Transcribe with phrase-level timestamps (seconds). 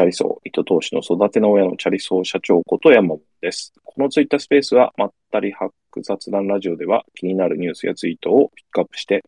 [0.00, 3.74] チャリソー、糸通しの育ての親のチャリソー社長こと山本です。
[3.84, 9.22] このツイッタースペースは、まったりハック雑談ラジオでは気になるニュースやツイートをピックアップして、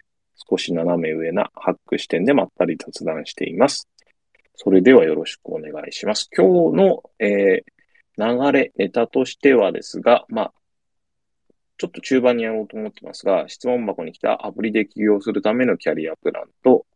[0.48, 3.87] 少し斜め上なハック視点でまったり雑談しています。
[4.54, 6.30] それではよろしくお願いします。
[6.35, 10.53] 今日の、えー、流れ、ネタとしてはですが、まあ、
[11.77, 16.87] ちょっと中盤にやろうと思ってますが、質問箱に来たアプリで起業するためのキャリアプランと、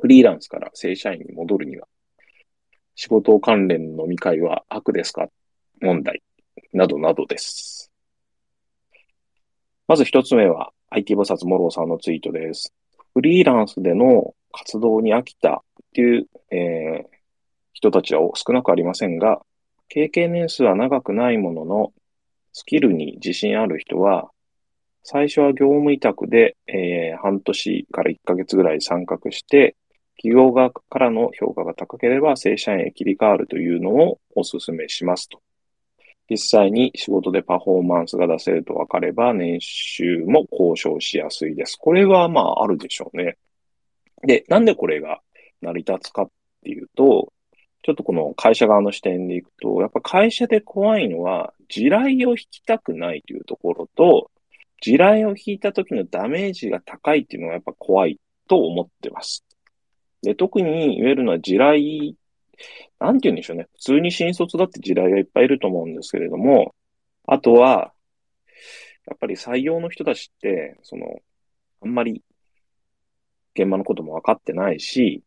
[0.00, 1.88] フリーランスから正社員に戻るには、
[2.94, 5.28] 仕事関連の飲み会は悪ですか？
[5.80, 6.22] 問題
[6.72, 7.90] などなどです。
[9.88, 12.72] まず一つ目は、IT 菩薩モローさんのツイートです。
[13.14, 15.60] フリーランスでの活動に飽きたっ
[15.94, 17.06] ていう、えー、
[17.72, 19.40] 人たちは少なくありませんが、
[19.88, 21.92] 経験年数は長くないものの、
[22.52, 24.30] スキルに自信ある人は、
[25.02, 29.74] 最初は業務委託で、えー、半年から1ヶ月ぐらい参画して、
[30.22, 35.40] 企業側からの評価が高ければ正社員へ切り替わるというのをお勧めしますと。
[36.30, 41.76] 実際に仕事でパフォーマンスが出せると分かれば年収も交渉しやすいです。
[41.76, 43.36] これはまああるでしょうね。
[44.24, 45.20] で、なんでこれが
[45.60, 46.30] 成り立つかっ
[46.62, 47.32] ていうと、
[47.82, 54.30] ちょっとこの会社側の視点でいくと、やっぱ会社で怖いのは、地雷を引きたくないというところと、
[54.80, 59.44] 地雷を引いた時のダメージが高いっていうのがやっぱ怖いと思ってます。
[60.22, 62.16] で、特に言えるのは地雷、
[63.00, 63.68] なんて言うんでしょうね。
[63.74, 66.74] 普通に新卒だって地雷がいっぱいいると思うんですけれども、
[67.26, 67.92] あとは、
[69.06, 71.06] やっぱり採用の人たちって、その、
[71.82, 72.22] あんまり
[73.54, 75.22] 現場のことも分かってないし、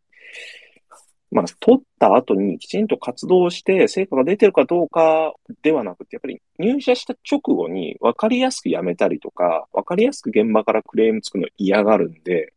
[1.31, 12.53] まあ、取った後にきちんと活動して成果が出てるかどうかではなくて、やっぱり入社した直後に分かりやすく辞めたりとか、分かりやすく現場からクレームつくの嫌がるんで、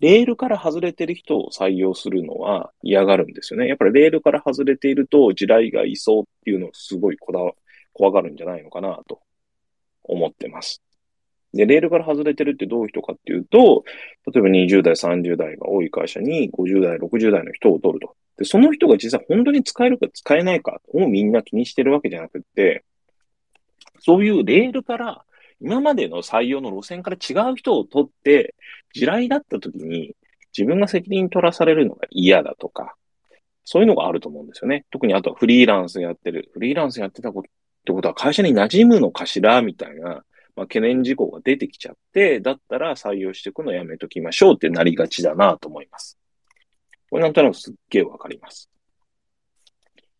[0.00, 3.68] レールから外れてる人を採用するのは嫌がるんですよね。
[3.68, 7.52] やっぱりレールから外れていると地雷がいそうっていうのをすごいこだわ
[7.92, 9.20] 怖がるんじゃないのかなと
[10.04, 10.82] 思ってます。
[11.54, 13.84] で、レールから外れてるってどういう人かっていうと、
[14.32, 18.16] 例えば20代、30代が多い会社に50代、60代の人を取ると。
[18.38, 22.84] で、その人が実際本当に使えるか使えないかをみんな気にしてるわけじゃなくって、
[24.00, 25.24] そういうレールから
[25.62, 28.54] 今までの採用の路線から違う人を取って、
[28.92, 30.14] 地雷だった時に
[30.56, 32.96] 自分が責任取らされるのが嫌だとか、
[33.64, 34.84] そういうのがあると思うんですよね。
[34.90, 36.50] 特にあとはフリーランスやってる。
[36.52, 37.52] フリーランスやってたことっ
[37.84, 40.24] てことは会社に馴染むのかしらみたいな、
[40.54, 46.18] まあ、懸念事項が出てきちゃって、だったら採用していくのやめときましょうってなりがちだなと思います。
[47.10, 48.68] これなんとなくすっげえわかります。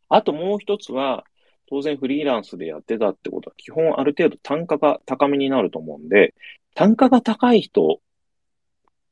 [0.09, 1.24] あともう一つは、
[1.72, 6.34] 当然フリーランスでやってたってことは、基本ある程度単価が高めになると思うんで、
[6.75, 8.03] 単価が高い人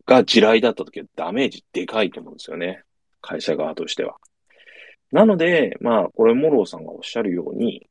[0.05, 2.83] が地雷だった時はダメージでかいと思うんですよね。
[3.23, 4.17] 会社側としては。
[5.11, 7.89] なので、まあ、これ、モローさんがおっしゃるように、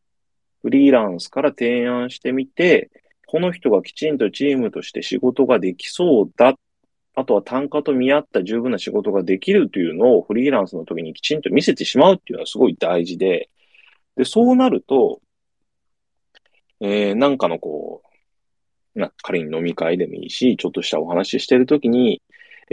[0.62, 2.92] フリーランスから提案してみて、
[3.26, 6.54] この人がきちんとチームとして仕事ができそうだ。
[7.16, 13.50] あとは単価と見合った十分な仕事ができるというのをフリーランスの時にきちんと見せてしまうっていうのはすごい大事で、
[14.20, 15.22] で、そうなると、
[16.82, 18.04] えー、なんかのこ
[18.94, 22.22] う、な、仮に飲み会でもいいし、ちょっとしたお話ししてるときに、い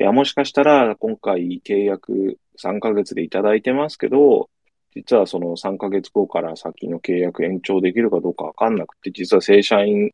[0.01, 4.51] や、もしかしたら今回契約3ヶ月でいただいてますけど、
[4.93, 10.11] 実はその3ヶ月後から先の契約延長できるかどうかわかんなくて、実は正社員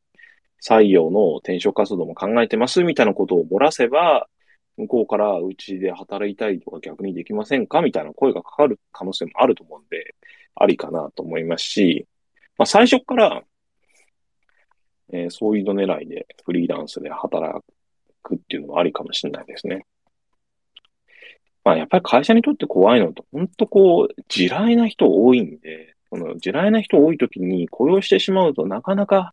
[0.62, 4.28] 採用の転職活動も考えてますみたいなことを漏らせば、
[4.76, 10.14] 向こうからうちで働いたりとか逆にできませんかみたいな声がかかる可能性もあると思うんで、
[10.54, 12.06] ありかなと思いますし、
[12.58, 13.42] まあ、最初から、
[15.12, 17.60] えー、そういうの狙いでフリーランスで働
[18.22, 19.86] くっていうのもありかもしれないですね。
[21.64, 29.32] まあ、やっぱり会社にとって怖いのと、本当こう、地雷な人多いんで、この地雷な人多い時に雇用してしまうとなかなか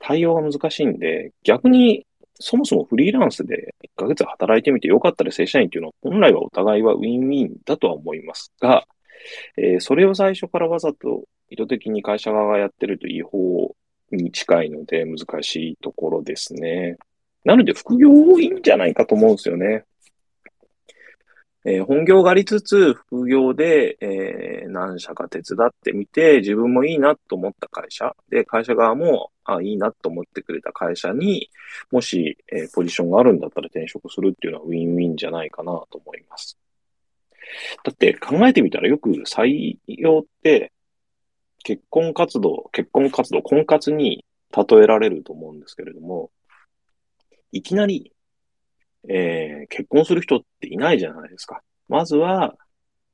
[0.00, 2.06] 対応が難しいんで、逆に
[2.40, 8.84] そもそもフリーランスで1ヶ月働いてみてよかったら正社員っていうのは本来はお互いはウィンウィンだとは思いますが、
[9.56, 13.74] えー、それを最初からわざと意図的に会社側がやってると違法
[14.10, 16.96] に近いので難しいところですね。
[17.44, 19.84] なので副業多いんじゃないかと思うんですよね。
[21.66, 31.48] えー、本業がありつつ、副業で、えー、何社か手伝ってみて、自分もいいなと思った会社、で、会社側も、あ、いいなと思ってくれた会社に、
[31.90, 36.58] もし、えー、ポジションがあるんだったら転職するっていうのはウィンウィンじゃないかなと思います。
[38.04, 40.72] だって考えてみたらよく採用って
[41.64, 44.24] 結婚活動、結婚活動、婚活に
[44.54, 46.30] 例えられると思うんですけれども、
[47.52, 48.12] いきなり、
[49.08, 51.62] えー、結婚する人っていないじゃないですか。
[51.88, 52.54] まずは、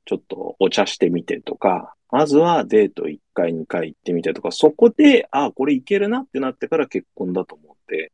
[0.05, 8.11] ちょっとお茶してみてとか、まずはデート1回2回行ってみてとか、そこで、あ、これいけるなってなってから結婚だと思って、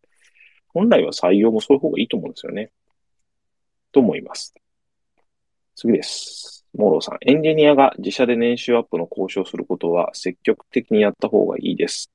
[0.67, 2.71] 本来は採用もそういう方がいいと思うんですよね。
[3.91, 4.53] と思います。
[5.79, 6.65] 次です。
[6.73, 7.17] モーローさん。
[7.21, 12.11] エンジニアが自社で年収アップの交渉することは積極的にやった方がいいです。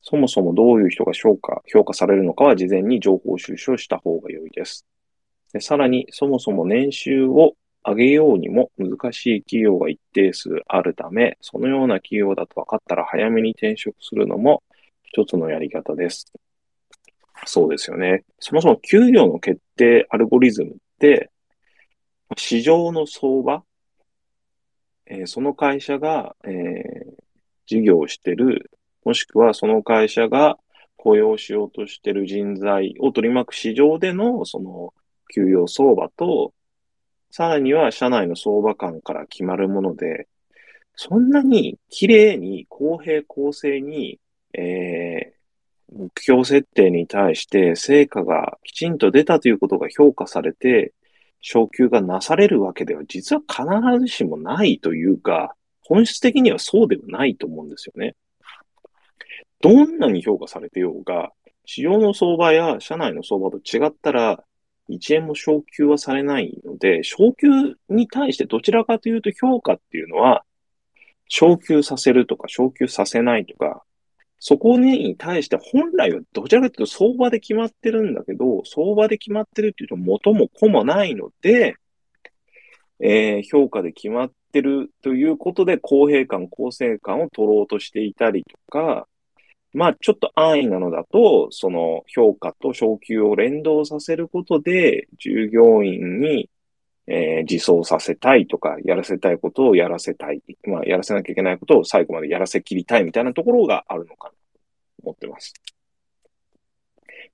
[0.00, 4.86] そもそもどういう人が評価、評価されるのかは事前に情報収集した方が良いです。
[5.52, 14.62] でさらに、そもそも年収を上げようにも難しい企業が一定数あるため、そのような企業だと分かったら早めに転職するのも
[15.02, 16.32] 一つのやり方です。
[17.44, 18.24] そうですよね。
[18.40, 21.30] そもそも給与の決定アルゴリズムって、
[22.36, 23.62] 市場の相場、
[25.06, 27.12] えー、その会社が、えー、
[27.66, 28.70] 事業をしてる、
[29.04, 30.58] もしくはその会社が
[30.96, 34.92] 雇用しようとしてる人材を取り巻く市場でのその
[35.34, 36.52] 給与相場と、
[37.30, 40.28] さらには社内の相場感から決まるもので、
[40.94, 44.18] そんなに綺麗に公平公正に、
[44.52, 50.92] えー、目標設定に対して成果がきちんと出たということが評価されて、
[51.40, 53.64] 昇給がなされるわけでは実は必
[54.00, 58.14] ずしもないというか、本質的にはそうではないと思うんですよね。
[59.60, 61.32] どんなに評価されてようが、
[61.64, 64.44] 市場の相場や社内の相場と違ったら、
[64.88, 67.48] 1円も昇給はされないので、昇給
[67.88, 70.44] に対してどちらかというと評価っていうのは、
[71.28, 73.82] 昇給させるとか昇給させないとか、
[74.40, 81.74] そこに対して本来はどちらかというと相場で決まってるんだけど、相場で決まってるっていうと元も子もないので、
[83.00, 89.06] えー、評価で決まってるということで公平感、公正感を取ろうとしていたりとか、
[89.72, 96.48] まあ、ちょっと安易なのだと、その評価と昇給を連動させることで、従業員に、
[97.10, 100.42] えー、自走させたいとか、やらせたいことをやらせたい。
[100.64, 104.36] まあ、やらせなきゃいけないことを最後までやらせきりたいみたいなところがあるのかなと
[105.04, 105.54] 思ってます。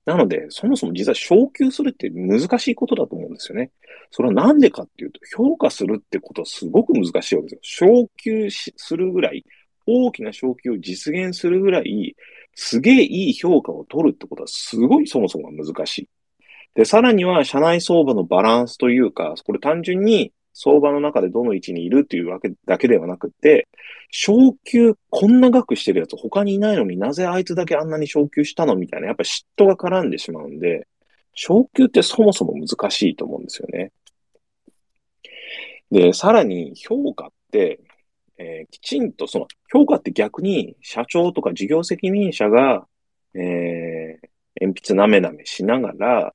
[0.05, 3.71] なので、そもそも実は昇給するって難しいことだと思うんですよね。
[4.11, 7.89] それはなんでかっていうと、評価するってことはすごく難しいわけですよ。
[7.89, 9.43] 昇給するぐらい、
[9.87, 12.15] 大きな昇給を実現するぐらい、
[12.53, 16.09] すげえいい評価を取るってことはすごいそもそも難しい。
[16.75, 23.67] で、さらには社内相場のバランスというか、これ単純に相場の中でどの位置にいるっていうわけだけではなくて、
[24.11, 30.87] 昇給こんな額してるやつ他にいないのになぜあいつだけあんなに昇給したのみたいな、やっぱ嫉妬が絡んでしまうんで、
[31.33, 33.91] 昇給ってそもそも難しいと思うんですよね。
[35.91, 37.79] で、さらに評価って、
[38.37, 42.85] えー、きちんとその評価って逆に社長とか事業責任者が、
[43.33, 44.27] えー、
[44.61, 46.33] 鉛筆なめなめしながら、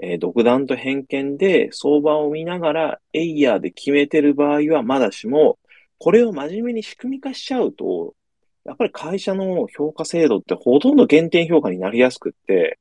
[0.00, 5.58] えー、独断と偏見で相場を見ながらエイヤーで決めてる場合はまだしも、
[5.98, 8.14] これを真面目に仕組み化しちゃうと、
[8.64, 12.78] やっぱり会社の評価制度ってほとんど減点評価になりやすくって、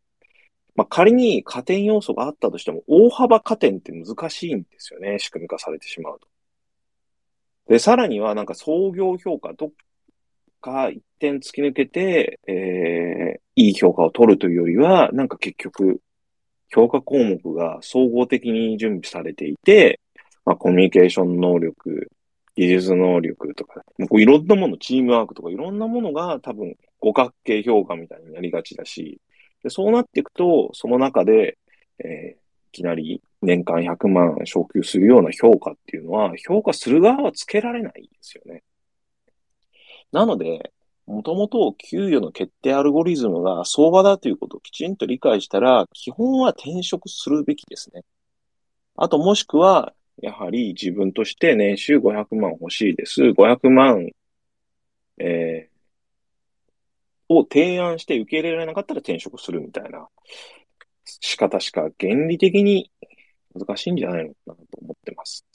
[0.75, 5.17] まあ、仮に加点要素があったとしても、大幅加点って難しいんですよね。
[5.17, 6.27] 仕組み化されてしまうと。
[7.67, 9.71] で、さらにはなんか創業評価、どっ
[10.61, 15.99] か一点突き抜けて、えー、いい評価を取るというよりは、なんか結局、
[16.69, 19.99] 評価項目が総合的に準備されていて、
[20.45, 22.09] まあ、コミュニケーション能力、
[22.55, 29.19] 技術能力とか、もういろんなもの、チームワークとかいろんなものが多分五角形評価みたいになりがちだし、
[29.63, 31.57] でそうなっていくと、その中で、
[31.99, 38.63] えー、きなり年間100万昇給するような評価っていうのは、評価する側はつけられないんですよね。
[40.11, 40.71] なので、
[41.07, 48.03] もともと給与の決定アルゴリズムが相場だということをきちんと理解したら、基本は転職するべきですね。
[48.97, 53.21] あともしくは、やはり自分として年収500万欲しいです。
[53.21, 54.09] 500万、
[55.19, 60.07] えー、を提案して受け入れられなかったら転職するみたいな。
[61.05, 62.91] 仕方しか原理的に
[63.55, 65.45] 難しいんじゃないのかなと思ってます。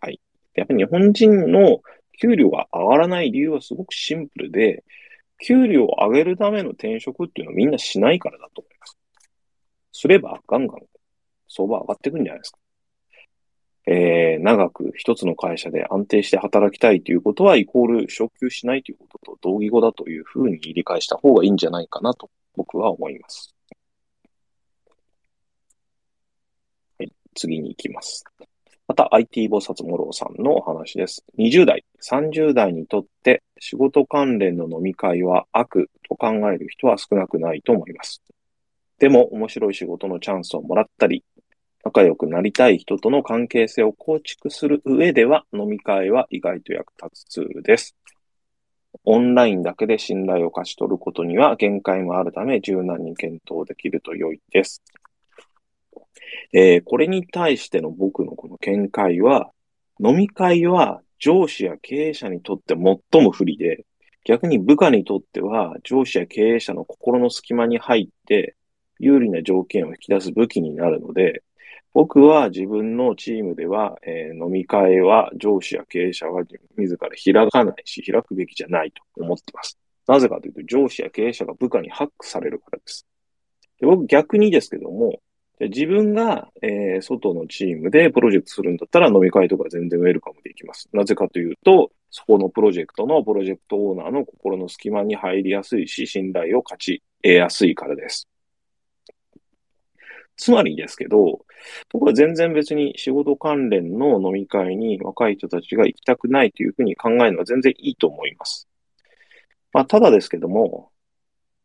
[0.00, 0.20] はい。
[0.54, 1.82] やっぱり日本人の
[2.20, 4.84] 給料が上がらない理由はすごくシンプルで、
[5.44, 8.98] 給料を上げるための転職っていうのはみんなしないからだと思います。
[9.92, 10.80] すればガンガン
[11.48, 12.58] 相場上がっていくんじゃないですか。
[13.88, 23.54] えー、長く一つの会社で安定して働きたいということは、イコール昇給しないということと同義語だというふうに理解した方がいいんじゃないかなと僕は思います。
[26.98, 28.24] はい次に行きます。
[28.88, 31.24] また IT 菩薩モローさんのお話です。
[31.38, 38.22] 20代、30代にとって仕事関連の飲み会は悪と考える人は少なくないと思います。
[38.98, 41.24] でも面白い仕事のチャンスをもらったり、
[41.84, 47.96] 仲良くなりたい人との関係性を構築する上では、飲み会は意外と役立つツールです。
[49.04, 54.82] オンラインだけで信頼を勝ち取ることには限界もあるため、柔軟に検討できると良いです。
[56.52, 59.50] えー、これに対しての僕のこの見解は、
[59.98, 63.84] 飲み会は上司や経営者にとって最も不利で、
[64.24, 68.56] 逆に部下にとっては上司や経営者の心の隙間に入って
[68.98, 71.42] 有利な条件を引き出す武器になるので、
[71.92, 76.42] 僕は自分のチームでは、えー、飲み会は上司や経営者は
[76.76, 79.78] 自ら開かないし、開くべきじゃないと思ってます。
[80.06, 83.06] なぜかというと、上司や経営者が部下にハックされるからです。
[83.80, 85.20] で僕逆にですけども、
[85.58, 90.88] 自分が、えー、外のチームでプロジェクトするんだったら飲み会とか全然ウェルカムできます。
[90.92, 98.28] なぜかというと、そこのプロジェクトのプロジェクトオーナーの心の隙間に入りやすいし、信頼を勝ち得やすいからです。
[100.36, 101.46] つまりですけど、
[101.90, 108.68] 僕は全然別に仕事関連の飲み会に若い人たちが行きたくないというふうに考えるのは全然いいと思います。
[109.72, 110.90] まあ、ただですけども、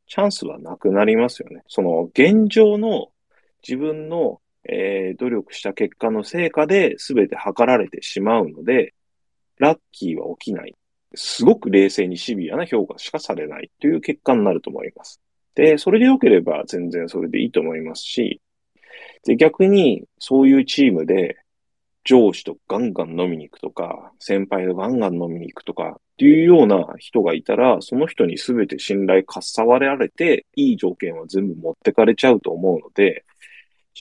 [0.08, 1.64] チャンスはなくなりますよね。
[1.68, 3.10] その現状の
[3.68, 8.94] 自分の、えー、努力した結果の成果で全て測られてしまうので、
[9.58, 10.76] ラッキーは起きない。
[11.14, 15.22] すごく冷静にシビアな評価しかされないという結果になると思います。
[15.56, 18.42] で、それで良ければ全然それでいいと思いますし、
[19.26, 21.38] で、逆にそういうチームで
[22.04, 33.26] 上司とガンガン飲みに行くとか、先輩とガンガン飲みに行くとかっていうような人がいたら、その人に全て信頼かっさわれられて、いい条件は全部持ってかれちゃうと思うので、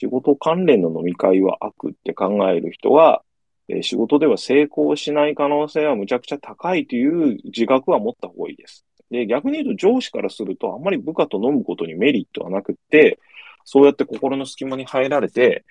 [0.01, 3.21] 仕事関連の飲み会は悪って考える人は、
[3.67, 8.83] え仕事では成功しない可能性はむちゃくちゃ高いという自覚は持った方がいいです。
[9.11, 13.19] で、逆に言うと上司からするとあんまり部下と飲むことにメリットはなくって、
[13.63, 15.65] そうやって心の隙間に入られて、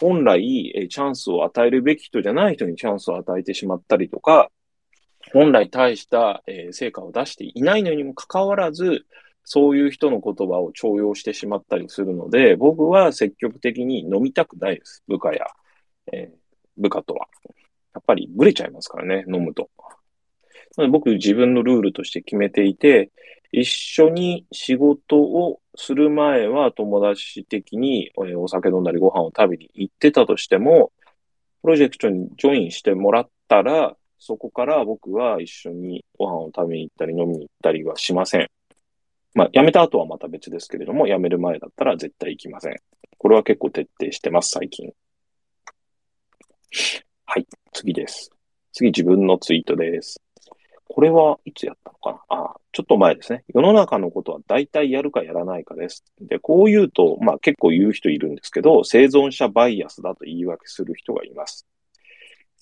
[0.00, 4.50] 本来、えチャンスを与えるべき人じゃない人にチャンスを与えてしまったりとか、
[5.32, 9.06] 本来大した、え成果を出していないのにもかかわらず、
[9.48, 15.04] そういう人の言葉を重用してしまったりするので、僕は積極的に飲みたくないです。
[15.06, 15.46] 部下や、
[16.12, 16.36] えー、
[16.76, 17.28] 部下とは。
[17.94, 19.70] やっぱりブレちゃいますからね、飲むと。
[20.90, 23.12] 僕自分のルールとして決めていて、
[23.52, 30.90] 一緒に仕事をする前は友達的にお酒飲んだりご飯を食べに行ってたとしても、
[31.62, 38.48] プロジェクトにジョインしてもらったら、そこから僕は一緒にご飯を食べに行ったり飲みに行ったりはしません。
[39.36, 42.76] まあ、辞めた後はまた別ですけれども、辞める前だったら絶対行きません。
[43.18, 44.92] これは結構徹底してます、最近。
[47.26, 48.30] はい、次です。
[48.72, 50.22] 次、自分のツイートです。
[50.88, 52.36] これはいつやったのかな？
[52.44, 53.44] あ、ちょっと前ですね。
[53.52, 56.02] 世の中のことは大体やるかやらないかです。
[56.20, 61.66] で、こう言うと、まあ結構言う人いるんですけど、生存者バイアスだと言い訳する人がいます。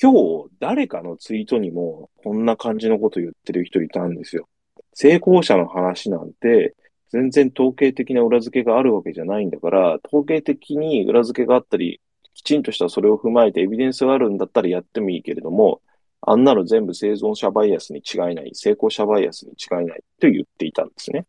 [0.03, 4.49] 今日、誰かのツイートにもこんな感じのこと言ってる人いたんですよ。
[4.95, 6.75] 成功者の話なんて、
[7.11, 12.01] 全然統計的な裏付けがあるわけじゃないんだから、統計的に裏付けがあったり、
[12.35, 15.81] きちんとしたそれを踏まえてエビデンスがあるんだったらやってもいいけれども、
[16.23, 21.27] あんなの全部生存者バイアスに違いない、成功者バイアスに違いないと言っていたんですね。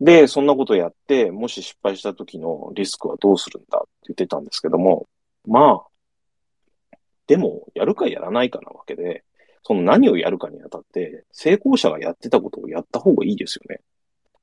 [0.00, 5.08] で、そんなことやって、もし失敗した時のリスクはどうするんだって言ってたんですけども、
[5.46, 6.96] まあ、
[7.26, 9.24] でも、やるかやらないかなわけで、
[9.66, 13.80] その何をやるかにあたって、成功者がやってたことをやった方がいいですよね。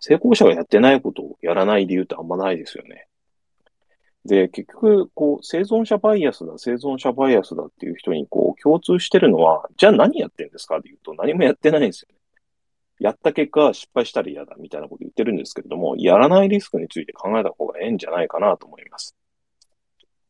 [0.01, 3.07] 成功者がやってないことをやらない理由ってあんまないですよね。
[4.25, 12.19] で、結局、こう、生存者バイアスだ、生存者バイアスだっていう人に、こう、共通してるのは、じゃあ何やってんですかって言うと、何もやってないんですよね。
[12.99, 19.15] やった結果、失敗したら嫌だ、みたいなこと言ってるんですけれども、やらないリスクについて考えた方がええんじゃないかなと思います。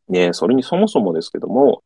[0.07, 1.81] ねそれにそもそもですけども、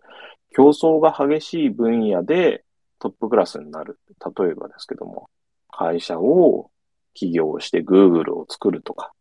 [0.53, 2.65] 競争が激しい分野で、
[2.99, 3.99] トップクラスになる。
[4.37, 5.29] 例えばですけども、
[5.71, 6.71] 会社を
[7.13, 9.11] 起業して Google を作るとか、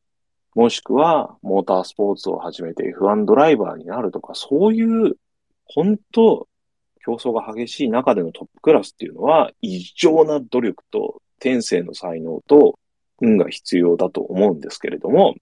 [0.54, 5.16] もしくはモータースポーツを始めて F1 ドライバーになるとか、そういう
[5.66, 6.48] 本当
[7.04, 12.78] 競争が激しい中でのトップクラスっていうのは異常な努力と天性の才能と
[13.20, 15.34] 運が必要だと思うんですけれども、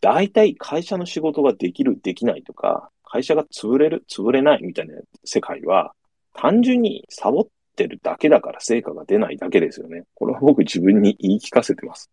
[0.00, 5.92] 大体会社の仕事ができる、できないとか、会社が潰れる、潰れないみたいな世界は、
[6.34, 7.46] 単純にサボっ
[7.76, 10.04] てるだけだから成果が出ないだけですよね。
[10.14, 12.10] これは僕自分に言い聞かせてます。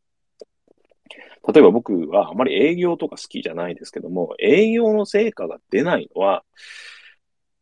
[1.53, 6.43] 例えば僕はあまり営業とか好きじゃないですけども、営業の成果が出ないのは、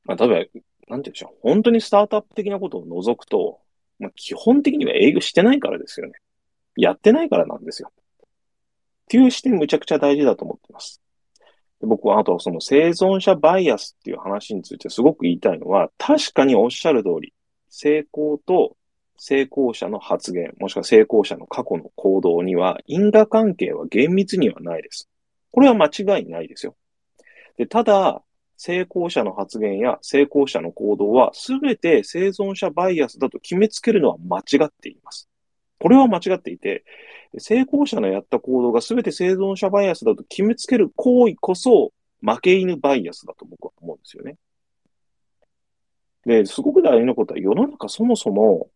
[0.05, 0.53] まあ、例えば、なんて
[0.87, 1.39] 言うんでしょう。
[1.41, 3.59] 本当にスタートアップ的なことを除くと、
[3.99, 6.13] まあ、基本的には営業してないからですよね。
[6.75, 7.91] やってないからなんですよ。
[7.91, 8.27] っ
[9.07, 11.01] ていう視点むちゃくちゃ大事だと思ってます。
[11.81, 17.33] 僕はあとその生存者バイアスっていう話についてすごく言いたいのは、確かにおっしゃる通り、
[17.69, 18.77] 成功と
[19.17, 25.09] 成功者の発言、もしくは成功者の過去の行動には因果関係は厳密にはないです。
[25.51, 26.75] これは間違いないですよ。
[27.57, 28.21] で、ただ、
[28.57, 35.27] 成功者の発言や成功者の行動は全て生存者バイアスだと決めつけるのは間違っています。
[35.79, 36.83] これは間違っていて、
[37.37, 41.91] 成功者のやった行動が全て生存者バイアスだと決めつける行為こそ
[42.21, 44.37] 負け犬バイアスだと僕は思うんですよね。
[46.25, 48.69] で、すごく大事なことは世の中そもそも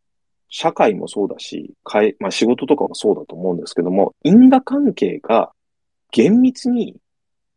[0.49, 5.51] 社会もそうだし、かえ、まあ仕事とかもそうだと思うんですけども、因果関係が
[6.11, 6.95] 厳密に、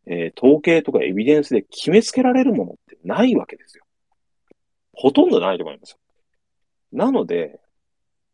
[0.05, 3.83] えー、統計とかエビデンスで決めつけられるものってないわけですよ。
[4.93, 5.97] ほとんどないと思いますよ。
[6.91, 7.59] なので、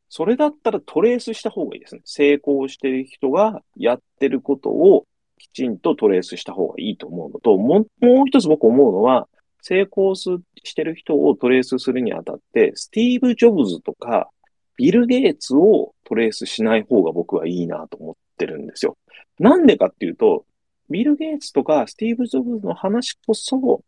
[0.09, 2.01] それだったらトレースした方がいいですね。
[2.03, 5.05] 成功してる人がやってることを
[5.37, 9.27] きちんとトレースした方がいいと思うのと、もうもう一つ僕思うのは、
[9.61, 10.39] 成功し
[10.75, 14.29] てる人をトレースするにあたって、スティーブ・ジョブズとか、
[14.77, 18.97] ビル・ゲイツをトレースしない方が僕はいいなと思ってるんですよ。
[19.37, 20.45] なんでかっていうと、
[20.89, 23.83] ビル・ゲイツとかスティーブ・ジョブズの話こそ、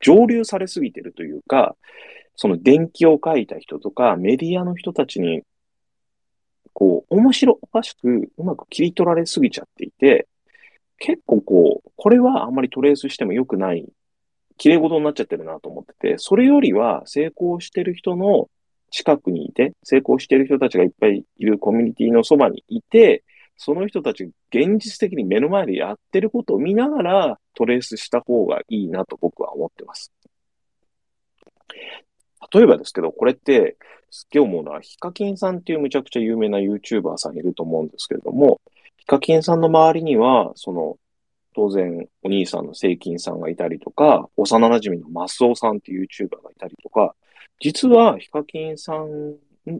[0.00, 1.76] 上流されすぎてるというか、
[2.38, 5.42] その伝記を書いた人とか、メディアの人たちに、
[6.72, 10.28] こう、面白おかしくうまく切り取られすぎちゃっていて、
[10.98, 13.84] 結構こう、これはあんまりトレースしても良くない、
[14.56, 18.48] 綺麗事になっちゃってるなと思ってて、それよりは成功してる人の
[18.92, 23.24] 近くにいて、成功してる人たちがいっぱいいるコミュニティのそばにいて、
[23.56, 30.12] その人たち現実的に目の前でやってることを見ながらトレースした方がいいなと僕は思ってます。
[32.52, 33.76] 例えばですけど、これって、
[34.10, 38.60] すっげえ思うのは、ヒカキンさんっていうむちゃくちゃ有名な YouTuber さんいると思うんですけれども、
[38.96, 40.96] ヒカキンさんの周りには、その、
[41.54, 47.14] 当然、お兄さんのセイキンさんがいたりとか、幼馴染のマスオさんっていう YouTuber がいたりとか、
[47.60, 49.34] 実はヒカキンさん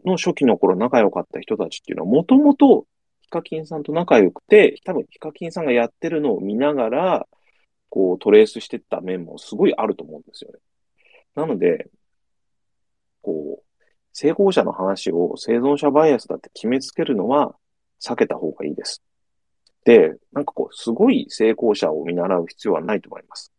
[0.04, 2.86] の初期の頃仲良かった人たちっていうのは、もともと
[3.20, 7.26] ヒカキンさんと仲良くて、多分ヒカキンさんがやってるのを見ながら、
[7.90, 10.58] こうトレースしてった面もすごいあると思うんですよね。
[11.34, 11.88] なので、
[13.28, 13.62] こう、
[14.14, 17.54] 成功者の話を生存者バイアスだって決めつけるのは
[18.00, 19.02] 避けた方がいいです。
[19.84, 23.52] で、なんかこう、すごい成功者を見習う必要はないと思います。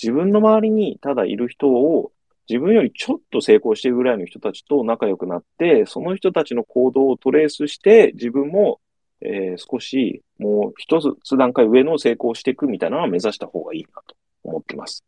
[0.00, 2.12] 自分の周りにただいる人を
[2.48, 8.80] 自分よりちょっと成功してるぐらいの人たちと仲良くなって、その人たちの行動をトレースして、自分も、
[9.20, 15.04] えー、少しもう一つ段階上の成功していくみたいなのは目指した方がいいなと思ってます。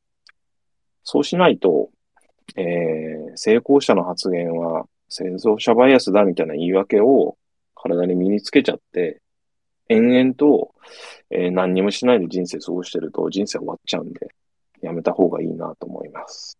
[1.04, 1.90] そうしないと、
[2.56, 7.36] えー、成功者の発言は戦争者バイアスだみたいな言い訳を
[7.74, 9.20] 体に身につけちゃって、
[9.88, 10.74] 延々と、
[11.30, 14.28] えー、何にもしないで人生過ごしてると人生終わっちゃうんで、
[14.82, 16.58] やめた方がいいなと思います。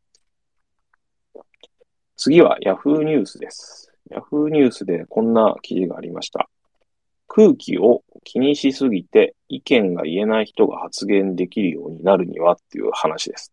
[2.17, 3.93] 次は Yahoo ニュースです。
[4.11, 6.51] Yahoo ニュースでこんな記事がありました。
[7.29, 13.53] 空気を気にしすぎて意見が言えない人が発言できるようになるにはっていう話です。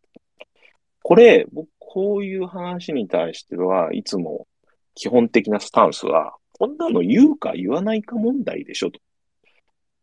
[1.04, 4.46] これ、僕こういう話に対してはいつも
[4.94, 9.00] 基本的なスタンスは、こんなの言うか言わないか問題でしょと。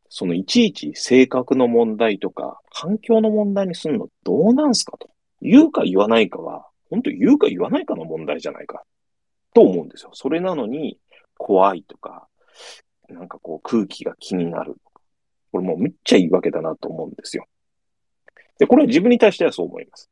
[0.08, 5.10] そのいちいち性格の問題とか、環境の問題にすんのどうなんすかと。
[5.42, 8.82] 言うか言わないかは、本当言うか言わないかの問題じゃないか。
[9.52, 10.10] と思うんですよ。
[10.14, 10.98] それなのに、
[11.36, 12.28] 怖いとか、
[13.10, 14.76] なんかこう空気が気になる。
[15.52, 17.46] これもうめっちゃいいわけだなと思うんですよ。
[18.58, 20.08] で、これは自分に対してはそう思います。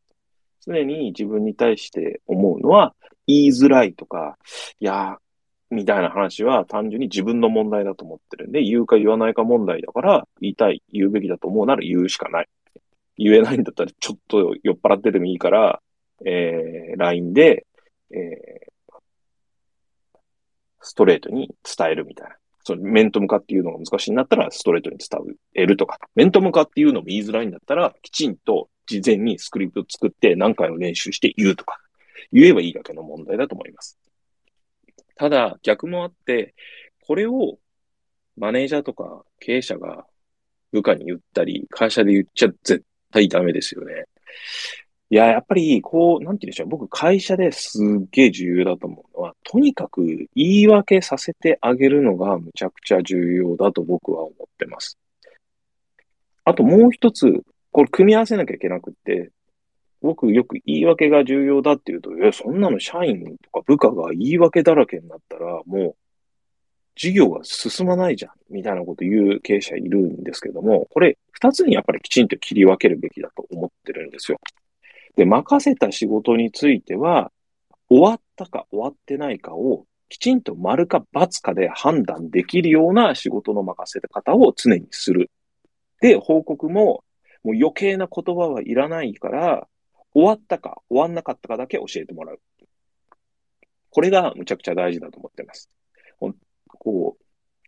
[0.64, 2.94] 常に自分に対して思うのは、
[3.26, 4.36] 言いづらいとか、
[4.80, 5.18] いや、
[5.70, 12.48] みたいな話は単純に自分の問題だと思ってるんで、言うか言わないか問題だから、言いたい、言うべきだと思うなら言うしかない。
[13.16, 15.80] 言えないんだったら、ちょっと酔っ払ってでもいいから、
[16.24, 17.66] えー、LINE で、
[18.10, 18.92] えー、
[20.80, 22.36] ストレートに伝えるみたいな。
[22.64, 25.20] その面と向かっていうのが難しいんだったら、ストレートに伝
[25.54, 28.68] えるとか、面と向かっていうのも言いづらいんだったら、きちんと
[29.00, 31.78] 事前にスクリプト作って何回も練習して言うとか、
[32.32, 33.98] 言えばいいだけの問題だと思います。
[35.16, 36.54] ただ、逆もあって、
[37.06, 37.58] これを
[38.36, 40.06] マネージャーとか経営者が
[40.72, 44.04] 部下に言ったり、会社で言っちゃ絶対ダメですよね。
[45.10, 46.68] いや、やっぱり、こう、なんて言うんでしょう。
[46.68, 54.96] 僕、会社ですっげえ重要だと思うのは、とにかく言い訳させてあげるのがむちゃくちゃ重要だと僕は思ってます。
[56.44, 57.26] あともう一つ、
[57.72, 59.30] これ組み合わせなきゃいけなくって、
[60.02, 65.96] 僕よく言い訳が重要だって言うと、え、そんなの社員とか部下が言い訳だらけになったら、もう
[66.96, 74.38] 事業が進まないじゃん、みたいなこと言う経営者いるんですけども、これ二つにやっぱりきちんと切り分けるべきだと思ってるんですよ。
[75.16, 77.30] で、任せた仕事については、
[77.88, 85.30] 終わったか終わってないかをきちんと丸か×かで判断できるような仕事の任せ方を常にする。
[86.00, 87.04] で、報告も
[87.42, 89.68] もう余計な言葉はいらないから、
[90.14, 92.40] 終わったか終わんなかったかだけ教えてもらう。
[93.90, 95.68] これがむちゃくちゃ大事だと思ってます。
[96.82, 97.24] こう、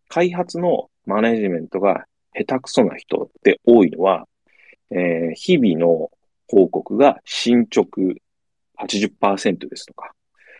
[0.09, 4.27] 開発のマネジメントが下手くそな人って多いのは、
[4.91, 6.11] えー、日々の
[6.49, 8.01] 報告が進捗
[8.79, 10.13] 80%ですとか、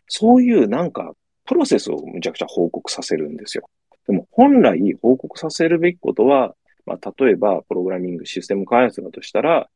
[0.07, 1.13] そういうなんか
[1.45, 3.69] プロセスをむちゃくちゃ報告させるんですよ。
[4.07, 9.69] でも本来報告させるべきことは、まあ、例えばプログラミングシステム開発だとしたら、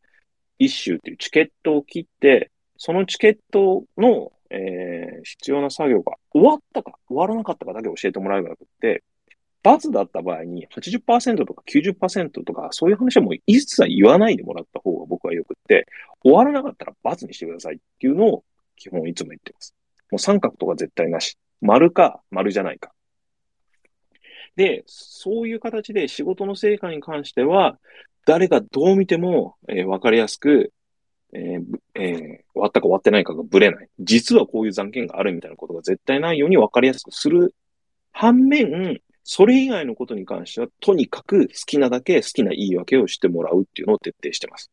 [0.58, 9.04] 一周っていうチケットを切って、そのチケットの、えー、必要な作業が終わったか終わらなかったかだけ教えてもらえばなくって、
[9.62, 15.86] 罰だった場合に80%とか90%とかそういう話はもう一切言わないでもらった方が僕はよくって、
[16.24, 18.44] 終わらなかったら罰にしてくださいっていうのを
[18.76, 19.76] 基本いつも言ってます。
[20.12, 21.38] もう三角とか絶対なし。
[21.62, 22.92] 丸か丸じゃないか。
[24.60, 27.80] で、そういう形で仕事の成果に関しては、
[28.26, 30.74] 誰がどう見ても、えー、分かりやすく、
[31.32, 31.64] えー
[31.96, 33.88] えー、終わったか終わってないかがぶれない。
[34.02, 37.56] 実はこういう残券があるみたいなことが絶対ないように分かりやすくする
[38.12, 44.72] 反面、それ以外のことに関しては、とにかく好きなだけ好きな言い訳をしてもらうっていうのを徹底してます。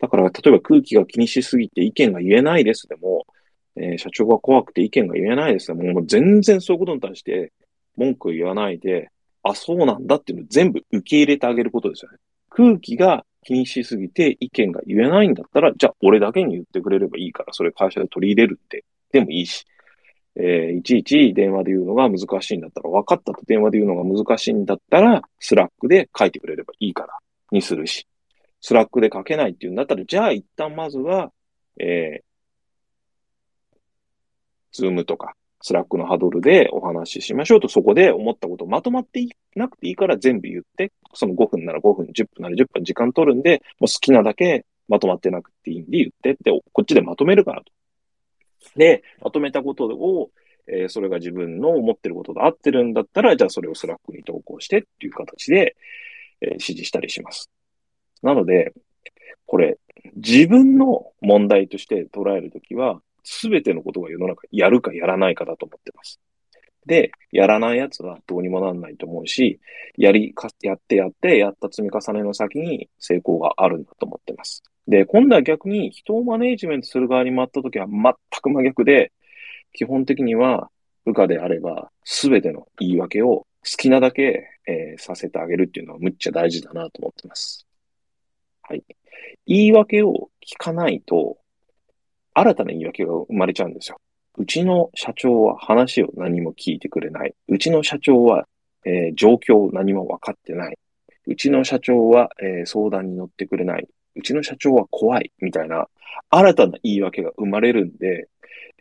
[0.00, 3.24] だから、例えば空気が気にしすぎて意見が言えないですでも、
[3.76, 7.52] えー、社長が怖くて意見が言えないですでも、もう全然そういうことに対して
[7.96, 9.10] 文句言わないで、
[9.42, 12.18] あ、そうなんだっていうのを全部受け入れてあげることですよね。
[12.48, 19.66] 空気が気にしすぎて意見が言えないんだったら、じゃあ俺だけに言ってくれればいいから、それ会社で取り入れるって、でもいいし、
[20.36, 27.18] えー、いちいち電話で言うのが難しいんだったら、分かったと電話で言うのが難しいんだったら、 Slack で書いてくれればいいから、
[27.50, 28.06] にするし、
[28.60, 31.32] Slack で書けないっていうんだったら、じゃあ一旦まずは、
[31.78, 32.24] えー、
[34.72, 47.72] Zoom とか、 Slack のハドルでお話ししましょうと、そこで思ったことまとまっていなくていいから全部言って、その5分なら5分、10分なら10分時間取るんで、もう好きなだけまとまってなくていいんで言ってって、こっちでまとめるからと。
[48.76, 50.30] で、まとめたことを、
[50.66, 55.76] えー、それが自分の思ってることと合ってるんだったら、じゃあそれを Slack に投稿してっていう形で、
[56.40, 57.50] えー、指示したりします。
[58.22, 58.72] なので、
[59.46, 59.78] これ、
[60.16, 66.20] 自分の問題として捉えるときは、すべてのことが世の中やるかやらないかだと思ってます。
[66.86, 69.60] で、やらないやつはどうにもなんないと思うし、
[69.96, 74.62] やりか、やってやって、やった積み重ねの先に成功があるんだと思ってます。
[74.88, 79.12] で、今度は逆に人をマネージメントする側に回ったときは全く真逆で、
[79.72, 80.70] 基本的には
[81.04, 87.66] 部下であれば、すべての言い訳を好きなだけ、えー、させてあげるっていうのはむっちゃ大事だなと思ってます。
[88.62, 88.82] はい。
[89.46, 91.38] 言い訳を聞かないと、
[92.34, 93.98] 新たな言い訳が生まれちゃうんですよ。
[94.38, 97.34] うちの社長は話を何も聞いてくれない。
[97.48, 98.46] うちの社長は、
[98.84, 100.78] えー、状況を何も分かってない。
[101.26, 103.86] うちの社長は、えー、相談に乗ってくれない。
[104.16, 105.32] うちの社長は怖い。
[105.40, 105.86] みたいな、
[106.30, 108.28] 新たな言い訳が生まれるんで、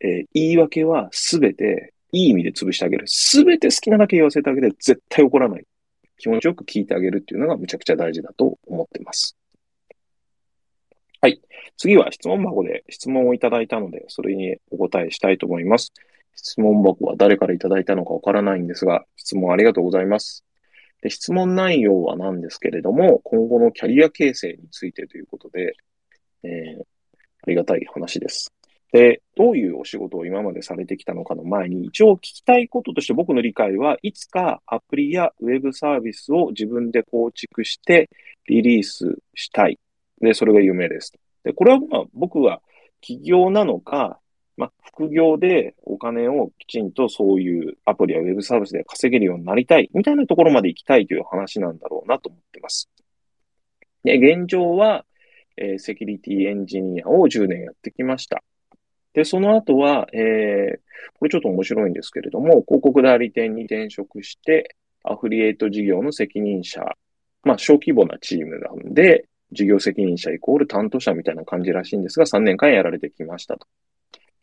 [0.01, 3.03] えー、言い訳はすべていい意味で潰してあげる。
[3.07, 5.65] すべて好きなだけ言わせてあげて絶対怒らない。
[6.17, 9.35] 気持ちよく聞いてあげるっていうのがむちゃくちゃ大事だと思ってます。
[11.23, 11.39] はい。
[11.77, 15.93] 次は質問箱で質問をいただいたので、それにお答えしたいと思います。
[16.35, 20.43] 質問箱は誰からいただいたのかわからないんですが、質問ありがとうございます。
[21.03, 25.75] で質問内容はなんですけれども、今後のキャリア形成についてということで、
[26.41, 26.85] えー、あ
[27.45, 28.51] りがたい話です。
[28.91, 38.09] で、どういうお仕事を今までされてきたのかの前に、一応聞きたいこととして僕の理解はいつかアプリやウェブサービスを自分で構築して
[38.47, 39.77] リリースしたい
[40.21, 41.13] で、それが夢です。
[41.43, 42.61] で、これはまあ僕は
[43.01, 44.19] 起業なのか、
[44.57, 52.89] まあ、副業でお金をきちんとそういうアプリやウェブサービスで稼げるようになりたい、みたいなところまで行きたいという話なんだろうなと思ってます。
[54.03, 55.05] で、現状は、
[55.57, 58.43] えー、セキュリティエンジニアを10年やってきました。
[59.13, 60.79] で、その後は、えー、
[61.17, 66.81] これちょっと面白いんですけれども、広告代理店に転職して、アフリエイト事業の責任者、
[67.43, 73.67] まあ、小規模なチームなんで、事業責任者イコール担当者みたいな感じらしいんですが、3年間やられてきましたと。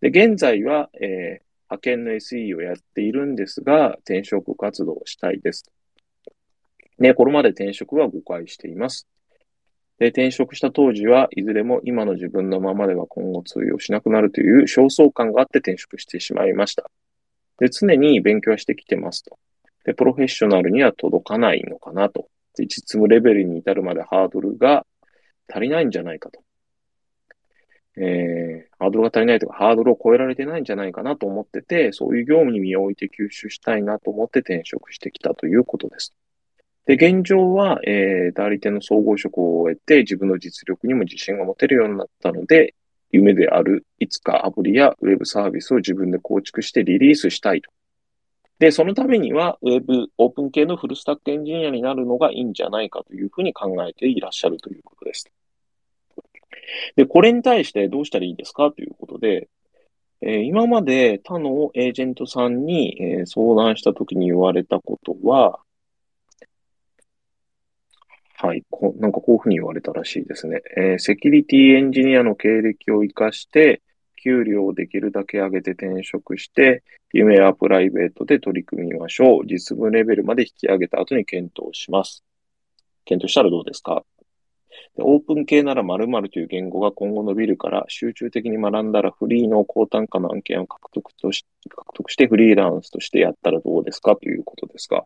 [0.00, 5.70] で、現在は、えー、派遣の SE をやっているんですが、転職活動をしたいです。
[6.98, 9.06] ね、これまで転職は誤解しています。
[9.98, 16.90] で、転職した当時はいずれも今の自分のままでは今後通用しなくなるという焦燥感があって転職してしまいました。
[17.58, 19.38] で、常に勉強してきてますと。
[19.84, 22.28] で、プロフェッショナルには届かないのかなと。
[22.58, 24.84] で実務レベルに至るまでハードルが
[25.48, 26.40] 足りないんじゃないかと。
[27.96, 36.14] えー、ハードルが足りないとか、ハードルを超えられてないんじゃないかなと思ってて、そういう業務に身を置いて吸収したいなと思って転職してきたということです。
[36.86, 42.74] で、現状は、えー、代理店の総合職を終えて、自分の実力にも自信が持てるようになったので、
[43.10, 47.70] 夢である、いつかアプリやウェブサービスを自分で構築してリリースしたいと。
[48.58, 55.30] で、そのためには、ウェブ、オープン系のフルスタックエンジニアになるのがいいんじゃないかというふうに考えていらっしゃるということです。
[56.96, 59.48] で、これに対してどうしたらいいですかということで、
[60.20, 65.60] えー、今まで他のエージェントさんに、えー、相談したときに言われたことは、
[68.40, 68.62] はい。
[68.70, 70.62] こなんかこういうふうに言われたらしいですね。
[70.76, 73.82] えー、セキュリティエンジニアの経歴を活かして、
[74.22, 79.46] 給料をできるだけ上げて転職して、夢やプライベートで取り組みましょう。
[79.46, 82.22] 実務レベルまで引き上げた後に検討します。
[83.04, 84.04] 検討したらどうですか？
[84.98, 94.16] オープン系なら〇〇という言語が今後伸びるから、集中的に学んだらフリーの高単価の案件を獲得とし獲得してフリーランスとしてやったらどうですか？
[94.16, 95.04] ということですが、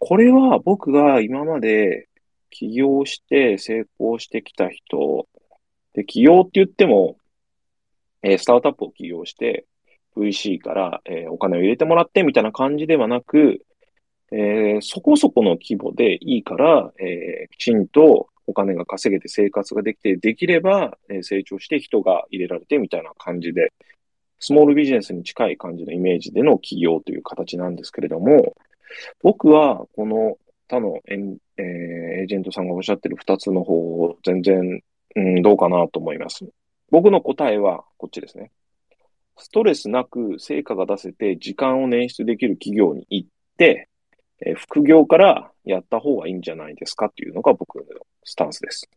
[0.00, 2.08] これは僕が今まで
[2.50, 5.26] 起業して成功してきた人、
[5.94, 7.16] で、起業って言っても、
[8.22, 9.66] えー、スタートアップを起業して、
[10.16, 13.64] VC から、えー、お金を入れてもらってみたいな感じではなく、
[14.32, 23.72] えー、そこそこの規模でいいから、えきちんとお金が稼げて生活ができて、できれば、成長して人が入れられてみたいな感じで、
[24.38, 28.54] スモールビジネスに近い感じのイメージでの起業という形なんですけれども、
[29.22, 30.36] 僕はこの
[30.68, 31.14] 他のエ、
[31.56, 31.64] えー、
[32.20, 34.82] エージェントさんがおっしゃってる二つの方を全然、
[35.16, 36.44] うん、どうかなと思います。
[36.90, 38.50] 僕の答えはこっちですね。
[39.36, 43.88] ストレスなく成果が出せて時間を捻出できる企業に行って、
[44.40, 47.84] え、副業からやった方がいいんじゃないですかっていうのが僕の
[48.24, 48.88] スタンスです。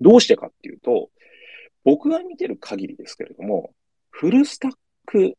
[0.00, 1.10] どうしてかっていうと、
[1.84, 3.74] 僕が見てる限りですけれども、
[4.10, 4.72] フルスタッ
[5.06, 5.34] ク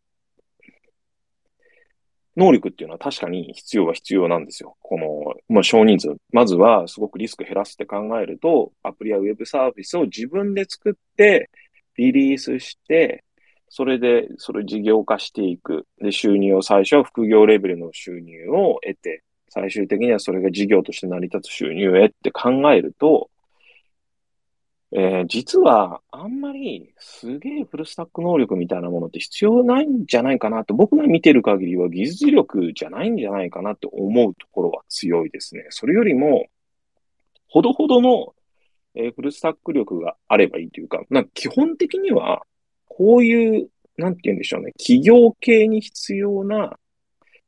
[2.36, 4.76] 能力っていうのは確かに必要は必要なんですよ。
[4.82, 6.16] この、まあ、少人数。
[6.32, 11.50] まずはすごくリスク減らすって考えると、アプリやウェブサービスを自分で作って、
[11.96, 13.24] リリースして、
[13.76, 15.88] それで、それ事業化していく。
[16.00, 23.32] で、収入を最初は副業レベルの収入を得て、最終的にはそれが事業として成り立つ収入を得って考えると、
[24.92, 35.66] えー、実は、あんまりすげえフルスタック能力みたいなものって必要ないんじゃないかなと、僕が見てる限りは技術力じゃないんじゃないかなって思うところは強いですね。
[35.72, 36.46] それよりも、
[37.48, 38.36] ほどほどの、
[38.94, 42.44] えー、フルスタック力があればいいというか、なんか基本的には、
[42.98, 46.78] こういう、なんて言うんでしょうね、企業系に必要な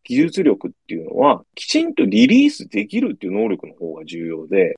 [0.04, 4.76] 技術力っていうのは、きちんとリリースできるっていう能力の方が重要で、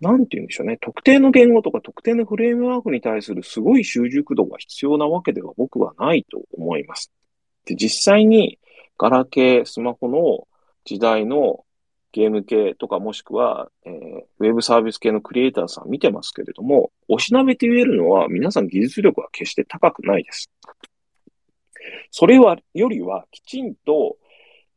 [0.00, 0.76] なんて言うんでしょうね。
[0.80, 7.10] 特定の言語とか特定のフレームワークに対するすごい習熟度が必要なわけでは僕はないと思います。
[7.64, 8.58] で、実際に
[8.98, 10.46] ガラケー、スマホの
[10.84, 11.64] 時代の
[12.16, 13.92] ゲーム系とかもしくは、えー、
[14.38, 20.50] ウェブサービス系のクリエイターさん見てますけれども、おしなべて言えるのは皆さん技術力は決して高くないです。
[22.10, 24.16] それは、よりはきちんと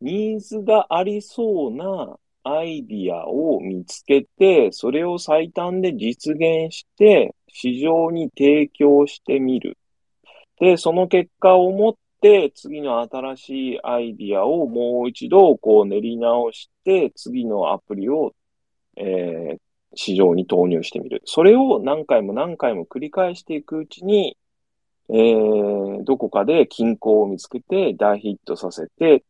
[0.02, 9.78] ニーズがありそうなアイディアを見つけて、それを最短で実現して、市場に提供してみる。
[10.60, 11.93] で、その結果をもっ、
[12.53, 18.34] 次の新しいアイディアをもう一度こう練り直して、次のアプリを、
[18.97, 19.58] えー、
[19.95, 21.21] 市場に投入してみる。
[21.25, 24.38] それを何回も何回も繰り返していくうちに、
[25.10, 29.23] えー、どこかで均衡を見つけて大ヒットさせて、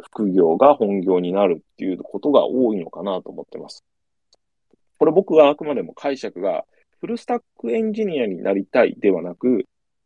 [0.00, 3.84] 副業が本業になるっていうことが多いのかなと思ってます。
[4.98, 6.64] これ僕はあくまでも解釈が
[7.00, 9.64] フルスタックエンジニアになりたいではなく、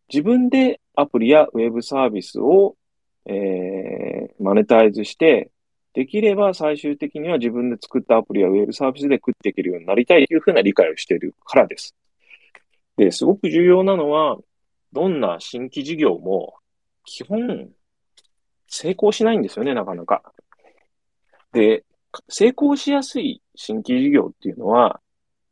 [0.09, 2.77] 自分でアプリやウェブサービスを、
[3.27, 5.51] えー、マネタイズして、
[5.95, 11.95] できれば最終的には自分で作ったアプリやウェブサービスで食っていけるようになりたいというふうな理解をしているからです。
[12.97, 14.39] で、すごく重要なのは、
[14.93, 16.55] どんな新規事業も
[17.05, 17.71] 基本
[18.69, 20.23] 成功しないんですよね、なかなか。
[21.53, 21.85] で、
[22.29, 25.01] 成功しやすい新規事業っていうのは、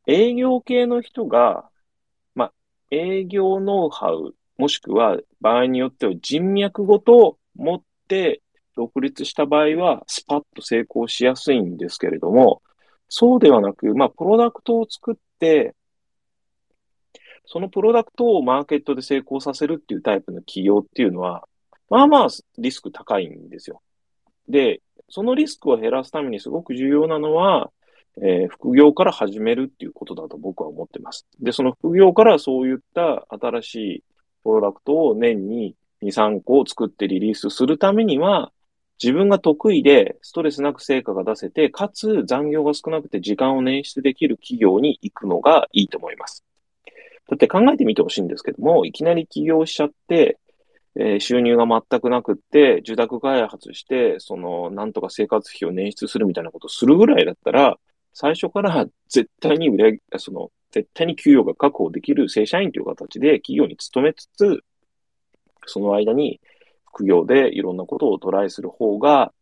[0.06, 1.68] 営業系の人が、
[2.34, 2.52] まあ、
[2.90, 8.42] 営業ノウハウ、もしくは場合によっては人脈ごと持って
[8.76, 12.60] 独立した場合は、スパッと成功しやすいんですけれども、
[13.08, 15.74] そうではなく、まあ、プロダクトを作って、
[17.46, 21.48] そのプロダクトをマーケットで成功させるっていうタイプの企業っていうのは、
[21.88, 23.80] まあまあリスク高いんですよ。
[24.46, 27.70] で、そのリスクを減らすためにすごく重要なのは、
[28.22, 31.26] えー、副業から始めるっていうことだと僕は思ってます。
[31.40, 34.04] で、その副業からそういった新しい
[34.42, 38.52] プロダクトを年に2、3個作ってリリースするためには、
[39.02, 46.44] 自分が得意でストレスなく成果が出せて、かつ残業が少なくて時間を捻出できる企業に行くのがいいと思います。
[47.28, 50.38] だって考えてみてほしいんですけども、いきなり起業しちゃって、
[50.96, 57.78] えー、収入が全くなくって、受託開発して、その、なんとか生活費を捻出するみたいなことをするぐらいだったら、
[58.12, 64.62] 最初から絶対に売れ、その、絶対に給与が確保できる正社員という形で企業に勤めつつ、
[65.66, 66.40] その間に
[66.86, 69.32] 副業でいろんなことをトライする方が、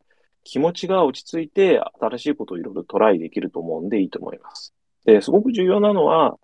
[0.45, 4.73] 気持ちが落ち着いて新しいことをいろいろトライできると思うんでいいと思います。
[5.05, 6.39] で、すごく重要なのは、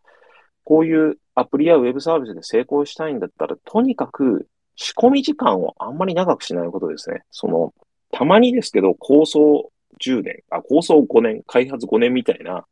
[0.64, 7.22] こういうアプリやウェブサービスで成功したいんだったら、とにかく仕込み時間をあんまり長くしないことですね。
[7.30, 7.72] その、
[8.10, 12.66] たまにですけど、構想10年、あ、構想5年、開発5年みたいな、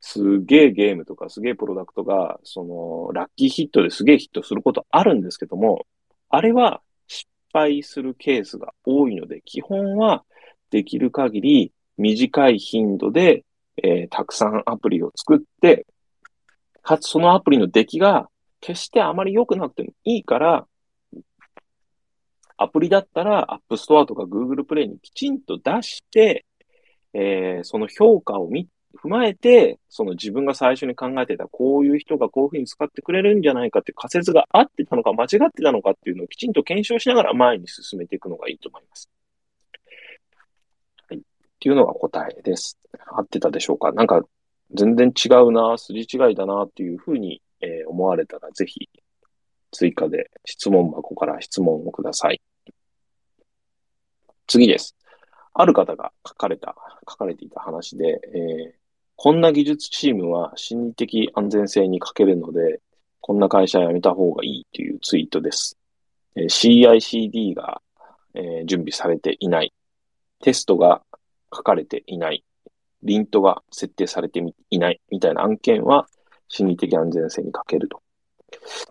[0.00, 5.86] すげえゲームとかすげえプロダクトが、その、ラッキーヒットですげえヒットすることあるんですけども、
[6.28, 10.24] あれは失敗するケースが多いので、基本は
[10.70, 13.44] できる限り短い頻度で、
[13.82, 15.86] えー、たくさんアプリを作って、
[16.82, 18.28] かつそのアプリの出来が
[18.60, 20.66] 決してあまり良くなくてもいいから、
[22.56, 26.44] アプリだったら App Store とか Google Play にきちんと出して、
[27.14, 39.10] えー、その評価を見、踏まえて、その自分が最初に考えてた、こういう人がこういうふうに使ってくれるんじゃないかって仮説が合ってたのか間違ってたのかっていうのをきちんと検証しながら前に進めていくのがいいと思います。
[41.08, 41.18] はい。
[41.18, 41.20] っ
[41.58, 42.78] ていうのが答えです。
[43.06, 43.90] 合ってたでしょうか？
[43.92, 44.22] なんか、
[44.72, 48.88] 全然違うな、筋違いだなっていうふうに、えー、思われたら、ぜひ、
[49.72, 52.40] 追加で質問箱から質問をください。
[54.46, 54.94] 次です。
[55.54, 56.74] ある方が書かれた、
[57.08, 58.72] 書かれていた話で、えー、
[59.16, 62.80] こんな技術チームは心理的安全性に欠けるので、
[63.20, 65.78] こんな会社辞めた方がいいというツイートです。
[66.34, 67.80] えー、CICD が、
[68.34, 69.72] えー、準備されていない。
[70.42, 71.02] テストが
[71.54, 72.44] 書かれていない。
[73.04, 76.08] リントが設定されていないみたいな案件は
[76.48, 78.02] 心理的安全性に欠けると。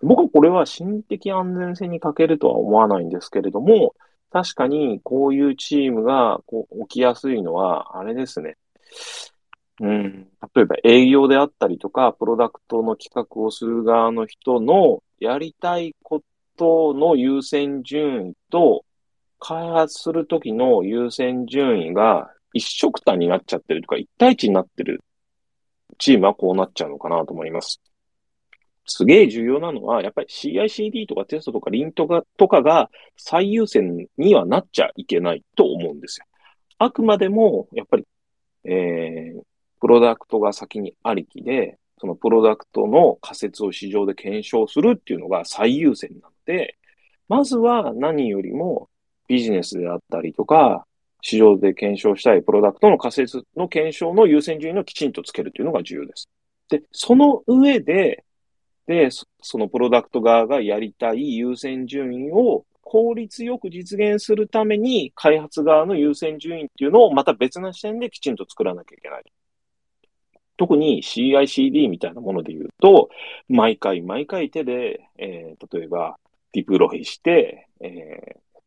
[0.01, 3.95] 僕はこれは心理的安全性に欠けるとは思わないんですけれども、
[4.33, 8.57] 確かにこういうチームがこう起きやすいのは、あれですね。
[9.79, 16.23] うん、例えば営業であったりとか、プロダクトの企画をする側の人のやりたいこ
[16.57, 18.83] との優先順位と、
[19.39, 25.01] 開発するときの優先順位が一色単になっちゃってるとか、一対一になってる
[25.99, 27.79] チームはこうなっちゃうのかなと思います。
[28.85, 36.25] すげえ重要なのは、やっぱり CICD とかテストとかリントがとかが最優先にはなっちゃいけないと思うんですよ。
[36.77, 38.05] あくまでも、やっぱり、
[38.65, 39.41] えー、
[39.79, 46.77] プロダクトが先にありきで、そのプロダクトの仮説を市場で検証するっていうのが最優先なので、
[47.29, 48.89] まずは何よりも
[49.27, 50.85] ビジネスであったりとか、
[51.21, 56.29] 市場で検証したいプロダクトの仮説の検証の優先順位をきちんとつけるというのが重要です。
[56.69, 58.25] で、その上で、
[58.87, 59.09] で、
[59.41, 69.23] そのプロダクト側がやりたい優先順位を効率よく実現するために、開発側の優先順位っていうのをまた別な視点できちんと作らなきゃいけない。
[70.57, 73.09] 特に CICD みたいなもので言うと、
[73.49, 76.17] 毎回毎回手で、えー、例えば
[76.51, 78.59] ディプロイして、えー、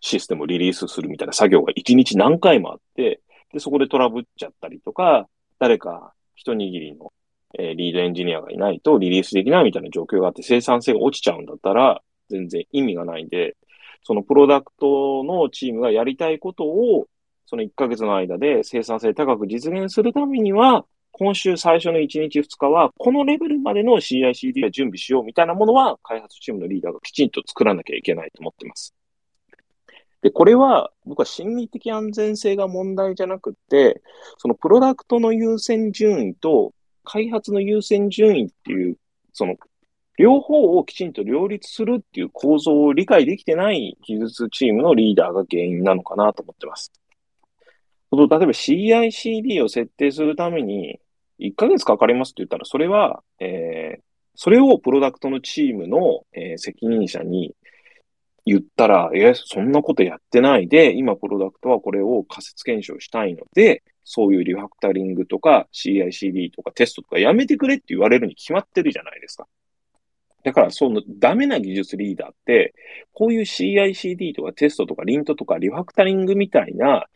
[0.00, 3.20] システムをリリースするみたいな作業が一日何回もあって、
[3.52, 5.26] で、そこでトラブっちゃったりとか、
[5.58, 7.12] 誰か一握りの、
[7.58, 13.56] えー、リードエンジニアがいないとリリースできないみたいな状況があって生産性が落ちちゃうんだったら、全然意味がないんで、
[14.02, 17.06] そのプロダクトのチームがやりたいことを、
[17.46, 28.94] その1ヶ月の間で生産性高く実現するためには、今週最初の1日2日は、このレベルまでの CICD を準備しようみたいなものは、開発チームのリーダーがきちんと作らなきゃいけないと思ってます。
[30.20, 34.02] で、これは僕は心理的安全性が問題じゃなくて、
[34.38, 36.72] そのプロダクトの優先順位と
[37.06, 38.98] 開発の優先順位っていう、
[39.32, 39.54] その
[40.18, 46.92] 両方をきちんと両立するっていう構造を理解できてない技術チームのリーダーが原因なのかなと思ってます。
[48.12, 51.00] 例えば CICD を設定するために
[51.38, 54.00] 1ヶ月かかりますって言ったら、それは、えー、
[54.34, 57.54] それをプロダクトのチームの、えー、責任者に
[58.46, 69.48] 言ったら、え、そんなことやってないで、今プロダクトはこれを仮説検証したいので、そういうリファクタリングとか CICD とかテストとかやめてくれって言われるに決まってるじゃないですか。
[70.44, 72.72] だから、そのダメな技術リーダーって、
[73.12, 77.06] こういう CICD とかテストとかリントとかリファクタリングみたいな、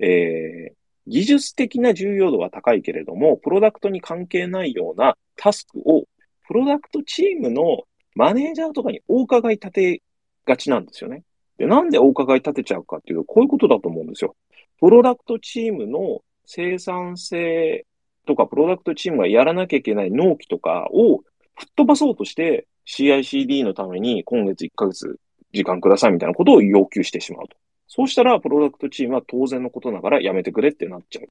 [0.00, 0.74] えー、
[1.06, 6.04] 技術的な重要度は高いけれども、プロダクトに関係ないようなタスクを、
[6.46, 7.82] プロダクトチームの
[8.14, 10.02] マネージャーとかにお伺い立て
[10.46, 11.24] がちなんですよね。
[11.58, 14.34] で、なんでお伺い立てちゃうかっていうと、こういうことだと思うんですよ。
[14.80, 17.84] プロダクトチームの生産性
[18.26, 21.18] とか、プロダクトチームがやらなきゃいけない納期とかを
[21.56, 25.20] 吹っ飛ばそうとして、CICD のために今月1ヶ月
[25.52, 27.56] 時間くださいみたいなことを要求してしまうと。
[27.86, 31.28] そうしたら、プロダクトチームは当然のことながらやめてくれってなっちゃう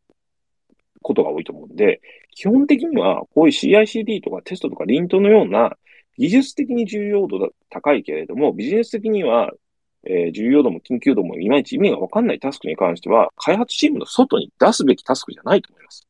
[1.01, 1.99] ことが多いと思うんで、
[2.35, 5.77] 基本的には、こういう CICD とかテストとかリントのような
[6.19, 9.51] 技術的に重要度が高いけれども、ビジネス的には、
[10.09, 16.07] えー、重要度も緊急度もいまいち意味がわかんないタスクに関しては、開発チームの外に出すべきタスクじゃないと思います。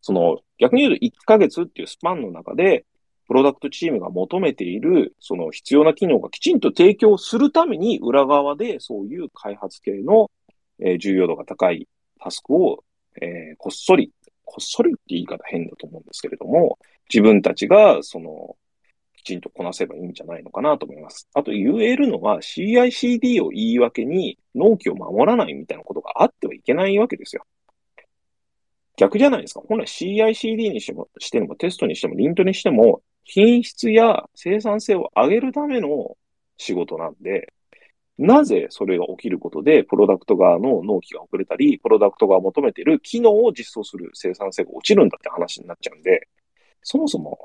[0.00, 2.84] その、逆に言うと1ヶ月っていうスパンの中で、
[3.26, 10.30] プロダクトチームが求めている、その必要な機能がきちんと提供するために、裏側でそういう開発系の、
[10.78, 11.88] え、重要度が高い
[12.20, 12.84] タスクを、
[13.20, 14.12] え、こっそり、
[14.44, 16.78] こっそりって言い方変だと思うんですけれども、
[17.12, 18.56] 自分たちが、その、
[19.26, 21.28] ちんとこなせばいいんじゃないのかなと思います。
[21.34, 27.44] あと言えるのは CICD を言い訳に納期を守らないみたいなことがあってはいけないわけですよ。
[28.96, 29.62] 逆じゃないですか。
[29.68, 36.16] 本来 CICD にしても、してもテストにしても、リントにしても、品質や生産性を上げるための
[36.56, 37.52] 仕事なんで、
[38.18, 46.28] なぜそれが起きることで、プロダクト側の納期が遅れたり、プロダクトが求めている機能を実装する生産性が落ちるんだって話になっちゃうんで、
[46.82, 47.38] そもそも、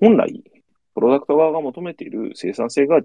[0.00, 0.42] 本来、
[0.94, 3.00] プロダクト側が求めている生産性が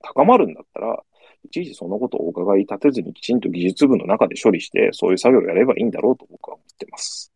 [0.00, 1.02] 高まるんだったら、
[1.44, 7.32] いちいちそのことをお伺い立てずにきちんと技術部の中で処理して、そういう作業をやればいいんだろうと僕は思ってます。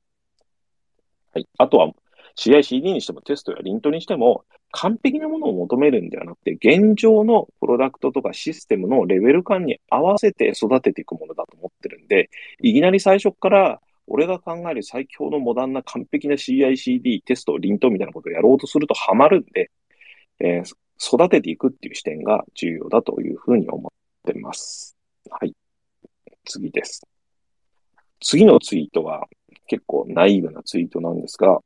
[1.32, 1.48] はい。
[1.59, 1.92] あとは、
[2.36, 12.30] CICD にしてもテストやリントにしても、完璧なものを求めるんではなくて、現状のプロダクトとかシステムのレベル感に合わせて育てていくものだと思ってるんで、
[12.61, 19.70] いきなり最初から俺が考える最強のモダンな完璧な CICD テスト、リントみたいなことをやろうとするとハマるんで、
[20.40, 23.92] えー、育てていくっていう視点が重要だというふうに思っ
[24.24, 24.96] てます。
[25.30, 25.54] はい。
[26.44, 27.02] 次です。
[28.20, 29.26] 次のツイートは
[29.66, 31.59] 結構ナイーブなツイートなんですが、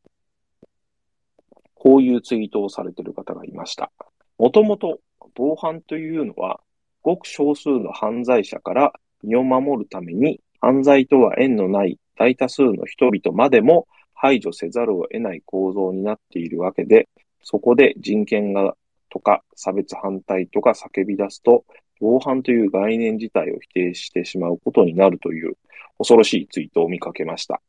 [1.75, 3.91] こういうツイートをされている方がいました。
[4.39, 5.01] もともと
[5.35, 6.61] 防犯というのは、
[7.03, 17.09] ごく少数の犯罪者から身を守るために犯罪とは縁のない大多数の人々までも排除せざるを得ない構造になっているわけで、
[17.43, 18.77] そこで人権が
[19.11, 21.65] とか差別反対とか叫び出すと、
[22.01, 25.57] 防犯という概念自体を否定してしまうことになるという
[25.99, 27.61] 恐ろしいツイートを見かけました。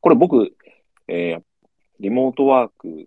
[0.00, 0.54] これ僕、
[1.08, 1.42] えー、
[1.98, 3.06] リモートワーク、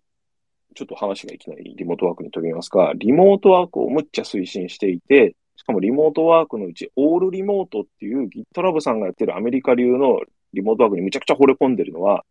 [0.75, 10.21] ちょっと話がいきなりリモートワークに飛びますが、リモートワークをむっちゃ推進していて、しかもリモートワークのうち、オールリモートっていう GitLab さんがやってるアメリカ流の
[10.53, 12.25] リモートワークにむちゃくちゃ惚れ込んでるのは、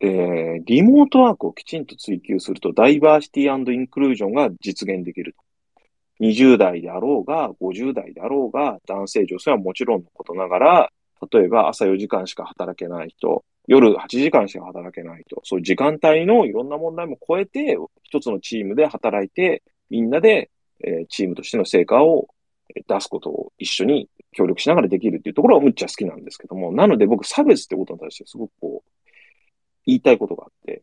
[0.00, 5.44] えー、リモートワークをきちんと追求すると、ダイバーシティインクルージョンが実現できると。
[6.20, 10.92] 20代であろうが、50代であろうが、男性、女性はもちろんのことながら、
[11.30, 20.50] 例えば朝4時間しか働けない人、夜8時間しか働けない人、そういう時間帯のいろんな問題も超えて、一つのチームで働いて、みんなで
[20.84, 22.28] えー、チームとしての成果を
[22.88, 28.90] 出すことを一緒に協力しながらできるっていうところはむっちゃ好きなんですけども、なので僕差別ってことに対してすごくこう、
[29.86, 30.82] 言いたいことがあって、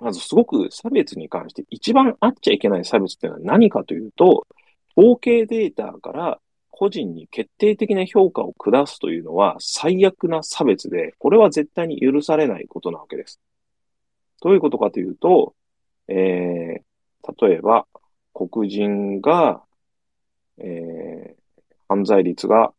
[0.00, 4.46] まずすごく差別に関して一番あっちゃいけない差別っていうのは何かというと、
[4.96, 6.40] 統計データから
[6.70, 13.40] 個人に決定的な評価を下すというのは最悪な差別で、これは絶対に許されないことなわけです。
[14.40, 15.54] どういうことかというと、
[16.06, 17.86] えー、例えば、
[18.46, 19.62] 黒人が、
[20.58, 21.34] えー、
[21.88, 22.72] 犯罪率が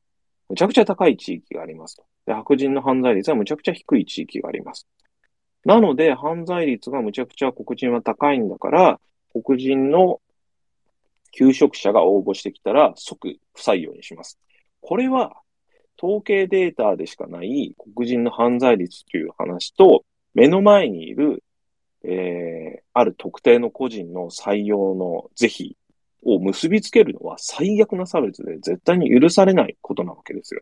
[0.50, 2.06] むちゃくちゃ高い地域がありますと。
[2.26, 4.88] で、白人の犯罪率はむちゃくちゃ低い地域があります。
[5.66, 9.00] なので、犯罪率がむちゃくちゃ黒人は高いんだから、
[9.34, 10.22] 黒人の
[11.32, 14.40] 求職者が応募してきたら即不採用にします。
[14.82, 15.34] これは
[16.02, 20.04] 統計データでしかない黒人の犯罪率という話と、
[20.34, 21.44] 目の前にいる
[22.04, 25.78] え、ある特定の個人の採用の是非
[26.24, 30.62] を結びつけるのは最悪な差別で絶対に許されないことなわけですよ。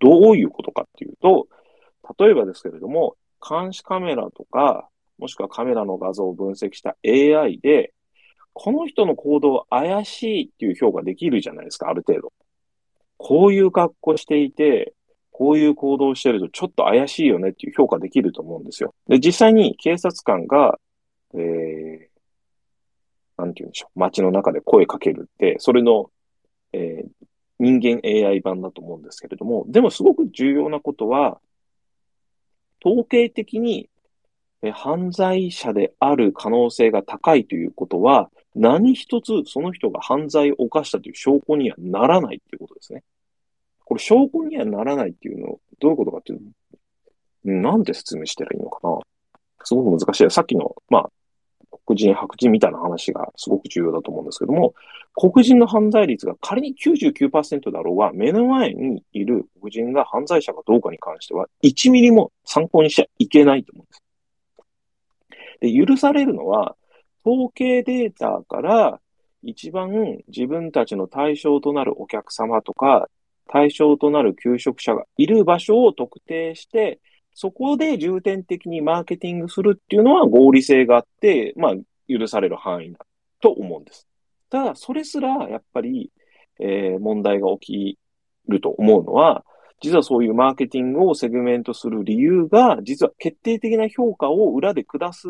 [0.00, 1.46] どういうことかっていうと、
[2.18, 4.88] 例えばですけれども、監視カメラとか、
[5.18, 7.92] もしくはカメラの画像を分析した AI で、
[8.52, 12.32] この人の行動怪しいっていう評価できるじゃないですか、ある程度。
[13.16, 14.94] こういう格好していて、
[15.30, 18.94] こういう行動してるとちょっと怪しいよねっていう評価できると思うんですよ。
[19.06, 20.80] で、実際に警察官が、
[21.34, 22.08] えー、
[23.36, 26.10] なんて言うんでしょう、街の中で声かけるって、それの、
[26.72, 27.04] え
[27.60, 31.40] 人間 AI 版だと思うんですけれども、でもすごく重要なことは、
[32.84, 33.88] 統計的に
[34.72, 43.02] 犯罪者である可能性が高いということは、何一つその人が犯罪を犯したという証拠にはならないということですね。
[43.84, 46.40] これ証拠にはならないっていうのはどういうことかっていう
[47.44, 48.98] なんて説明したらいいのかな
[49.64, 50.30] すごく難しい。
[50.30, 51.10] さっきの、まあ、
[51.94, 54.74] 人、白人みたいな話がすごく重要だと思うんですけども、
[55.14, 64.02] 黒人の犯罪率が仮に99%だろうが、目の前にいる黒人が犯罪者かどうかに関しては、1ミリも参考にしちゃいけないと思うんです。
[65.60, 66.76] で、許されるのは、
[67.24, 69.00] 統計データから
[69.42, 73.08] 一番自分たちの対象となるお客様とか、
[73.48, 77.00] 対象となる求職者がいる場所を特定して、
[77.40, 81.72] そこで重点的にマーケティングするっていうのは合理性があって、まあ、
[82.08, 83.06] 許される範囲だ
[83.40, 84.08] と思うんです。
[84.50, 86.10] ただ、それすら、やっぱり、
[86.58, 87.98] えー、問題が起き
[88.48, 89.44] ると思うのは、
[89.80, 95.28] 実はそういうマーケティングをセグメントする理由が、実は決定的な評価を裏で下す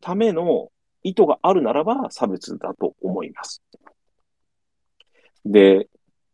[0.00, 0.70] ための
[1.02, 3.62] 意図があるならば差別だと思います。
[5.44, 5.86] で、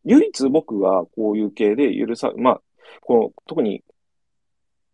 [0.04, 2.60] 唯一僕はこういう系で許さ、まあ、
[3.00, 3.82] この、特に、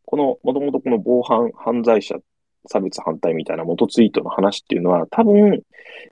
[0.06, 2.16] この、もともとこの防犯犯罪者
[2.66, 5.62] 差別反対みたいな元ツイートの話っていうのは、多分、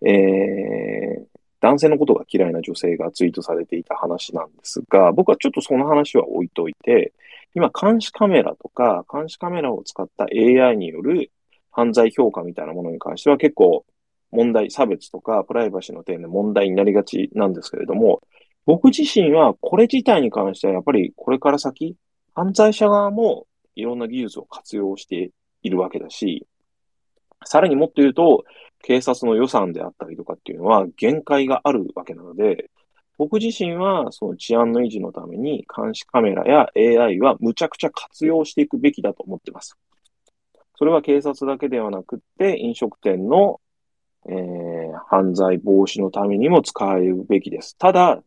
[0.06, 1.24] えー、
[1.60, 7.12] 男性のことが嫌いな女性がツイートされていた話なんですが、僕はちょっとその話は置いといて、
[7.54, 11.30] 今、監視カメラとか、監視カメラを使った AI による
[11.70, 13.84] 犯罪評価みたいなものに関しては結構
[14.32, 18.20] 問題、差別とかプライバシーの点で問題になりがちなんですけれども、
[18.66, 21.96] 僕自身はこれ自体に関してはやっぱりこれから先、
[22.34, 25.30] 犯罪者側もいろんな技術を活用して
[25.62, 26.46] いるわけだし、
[27.44, 28.44] さらにもっと言うと、
[28.82, 32.70] 警察の予算であったりとかっていうのは限界があるわけなので、
[33.16, 39.76] 僕自身はその治安の維持のために監視カメラや AI はむちゃくちゃ活用していくべきだと思ってます。
[40.76, 43.60] それは警察だけではなくって、飲食店の、
[44.28, 47.76] えー、犯罪防止のためにも使えるべきです。
[47.78, 48.20] ただ、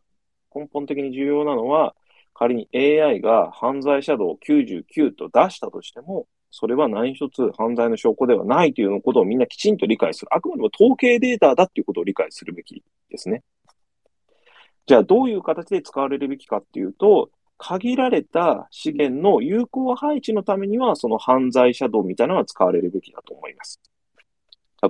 [0.54, 1.94] 根本的に重要なのは、
[2.38, 10.28] 仮に AI が犯罪者度を99と出したとしても、それは何一つ犯罪の証拠ではないということをみんなきちんと理解する。
[10.30, 13.42] あくまでも統計データだっていうことを理解するべきですね。
[14.86, 23.80] じゃあどういう形で使われるべきかっていうと、限られた資源の有効配置のためには、その犯罪者道みたいなのが使われるべきだと思います。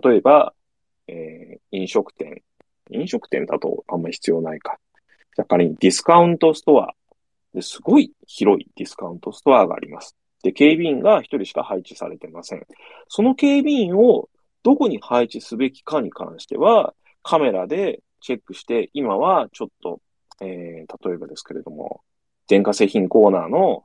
[0.05, 0.53] 例えば、
[1.07, 2.43] えー、飲食店。
[2.91, 4.79] 飲食店だとあんまり必要ないか。
[5.35, 6.95] じゃ仮にディスカウントストア
[7.55, 10.17] ですごい広いディスカウントストアがあります。
[10.43, 12.67] で、警備員が一人しか配置されてません。
[13.09, 14.29] その警備員を
[14.63, 20.01] どこに配置すべきかに関しては、カメラでチェックして、今はちょっと、
[20.41, 22.03] えー、例えばですけれども、
[22.47, 23.85] 電化製品コーナーの、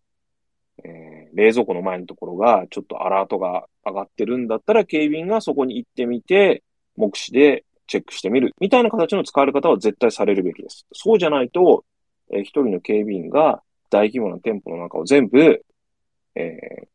[0.83, 6.63] えー、冷蔵庫の前のところがちょっとアラートが上がってるんだったら、警備員がそこに行ってみて、
[6.95, 8.53] 目視でチェックしてみる。
[8.59, 10.85] みたいな形の使われ方は絶対されるべきです。
[10.93, 11.83] そうじゃないと、
[12.31, 15.63] えー、一人の警備員が大規模な店舗の中を全部、
[16.35, 16.87] えー、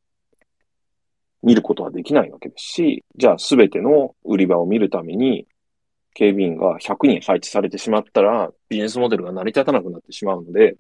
[1.43, 5.47] 見ることはできないわけですし、じゃあすべての売り場を見るために、
[6.15, 10.77] 警備員が100人配置されてしまったら、ビジネスモデルが成り立たなくなってしまうので、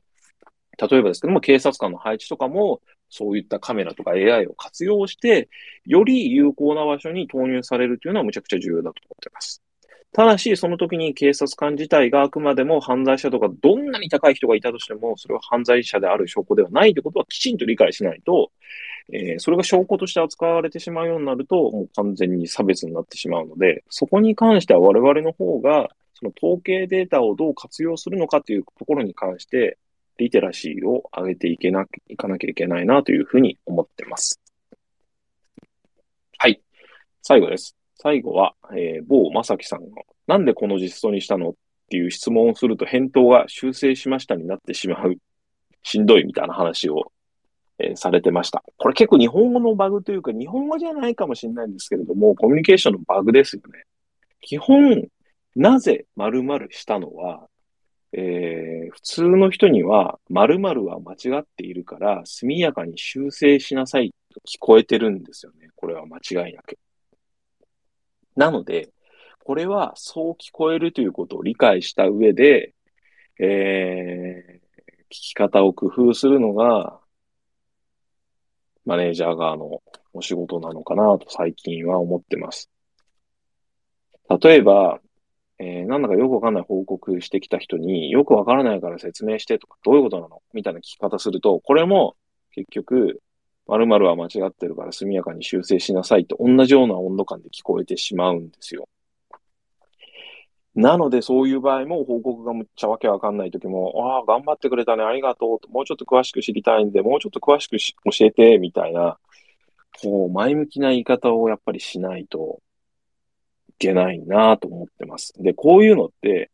[0.78, 2.80] 例えばですけども、警察官の配置とかも、
[3.10, 5.48] そういったカメラとか AI を活用して、
[5.86, 9.62] より有効な場所に投入されるというのはむちゃくちゃ重要だと思っています。
[10.12, 18.50] ただし、その時に警察官自体があくまでも犯罪者とか、どんなに高い人がいたとしても、それは犯罪者である証拠ではないということはきちんと理解しないと、
[19.12, 29.78] えー、それが証拠として扱われてしまうようになると、もう完全に差別になってしまうので、そこに関しては我々の方が、その統計データをどう活用するのかというところに関して、
[30.18, 34.40] リテラシーを上げていけな、いかなきゃいけないなというふうに思ってます。
[36.38, 36.60] はい。
[37.22, 37.76] 最後です。
[37.98, 41.54] 最後は、えー、某まさきさんが、なんでこの実装にしたのっ
[41.90, 45.16] ていう質問をすると返答が修正しましたになってしまう。
[45.82, 47.12] しんどいみたいな話を、
[47.78, 48.62] えー、されてました。
[48.76, 53.84] これ結構日本語のバグというか、日本語じゃないかもしれないんですけれども、コミュニケーションのバグですよね。
[54.40, 55.08] 基本、
[55.56, 57.48] なぜ〇〇したのは、
[58.12, 65.68] えー、普通の人には、〇〇は間違っているから、速やかに修正しなさいと聞こえてるんですよね。
[65.74, 66.78] これは間違いなく。
[68.38, 68.92] なので、
[69.40, 72.72] これはそう聞こえるということを理解した上で、
[73.40, 77.00] えー、聞き方を工夫するのが、
[78.86, 79.82] マネージャー側の
[80.12, 82.70] お仕事なのかなと最近は思ってます。
[84.40, 85.00] 例えば、
[85.58, 92.14] えー、なんだかよくわかんない報告してきた人によくわからないから説明してとか、どういうことなのみたいな聞き方すると、これも
[92.52, 93.20] 結局、
[93.68, 98.88] 〇〇は間違ってるから速やかに修正しなさいと同じような温度感で聞こえてしまうんですよ。
[100.74, 105.72] なので、そういう場合も報告がむっちゃわけわかんない時も、ああ、頑張ってくれたね、ありがとう。
[105.72, 109.18] もうちょっと詳しく知りたいんで、もうちょっと詳しく教えて、みたいな、
[110.00, 112.62] こう、前向きな言い方をやっぱりしないと
[113.70, 115.34] いけないなと思ってます。
[115.38, 116.52] で、こういうのって、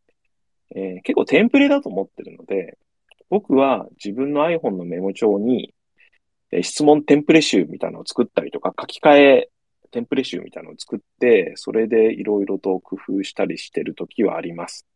[0.75, 2.79] えー、結構テンプレだと思ってるので、
[3.29, 5.74] 僕は自分の iPhone のメモ帳に、
[6.63, 9.51] 質問テンプレ集みたいなのを作ったりとか、書き換え
[9.91, 14.87] テンプレ集みたいなのを作って、それでいろいろと工夫したりしてるときはあります。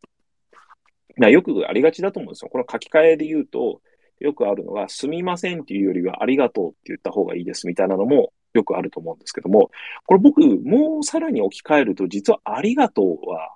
[1.17, 2.49] よくありがちだと思うんですよ。
[2.49, 3.81] この書き換えで言うと、
[4.19, 9.71] よくあるのが、すみませんっていうよりはありがとうって言った方がいいですみたいなのもよくあると思うんですけども、
[10.05, 13.55] これ僕、もうさらに置き換えると、実はありがとうは、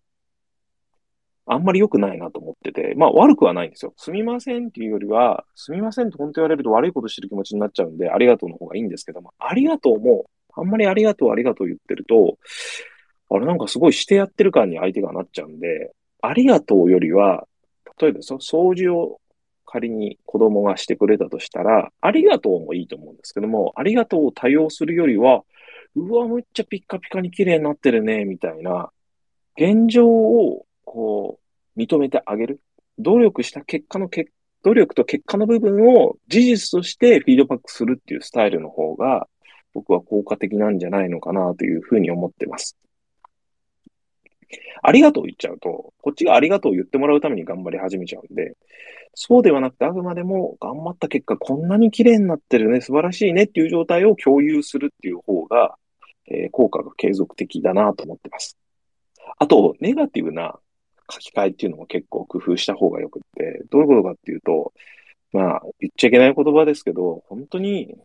[1.46, 3.94] あんまり良くないなと思ってて、まあ悪くはないんですよ。
[3.98, 10.26] すみませんっていうよりは、すみませんって本当言われると悪いことしてる気持ちになっちゃうんで、ありがとうの方がいいんですけども、ありがとうも
[10.56, 12.38] あんまりありがとう、ありがとう言ってると、
[13.30, 15.92] あれなんかすごいしてやってる感に相手がなっちゃうんで、
[16.22, 17.48] ありがとうよりは、
[18.00, 19.20] 例えばそ掃除を
[19.66, 25.44] 仮に子供がしてくれたとしたら、ありがとうもいいと思うんですけども、ありがとうを多用するよりは、
[25.96, 28.92] うわ、めっちゃピッカピカに綺麗になってるね、みたいな、
[29.58, 31.40] 現状を、こ
[31.76, 32.62] う、認めてあげる。
[33.00, 34.32] 努力した結果の結
[34.64, 39.28] 努力と結果の部分を事実としてフィードバックするっていうスタイルの方が、
[39.74, 42.78] 僕は効果的なんじゃないのかなというふうに思ってます。
[44.82, 48.56] ありがとう言っちゃうと、こっちがありがとう言ってもらうために頑張り始めちゃうんで、
[49.16, 55.76] そうではなくて、あくまでも頑張った結果、こんなに綺麗になってるね、素晴らしいねっていう状態を共有するっていう方が、
[56.28, 58.58] えー、効果が継続的だなと思ってます。
[59.40, 60.60] あと、ネガティブな
[61.12, 64.74] 書き換えっていうのも結構工夫した方がよくって、どういうことかっていうと、
[65.32, 67.96] まあ、言っちゃいけない言葉ですけど、本当に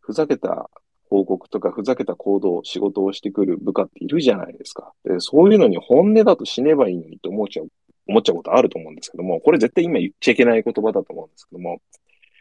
[0.00, 0.70] ふざけた
[1.10, 4.92] 報告とかふざけた行動、仕事をしてくる部下っているじゃないですか。
[5.04, 7.68] でそういうのに本音だと死ねばいいのにって思っちゃう、
[8.06, 11.80] 思っちゃうことあると思うんですけども、これ絶対今言っちゃいけない言葉だと思うんですけども、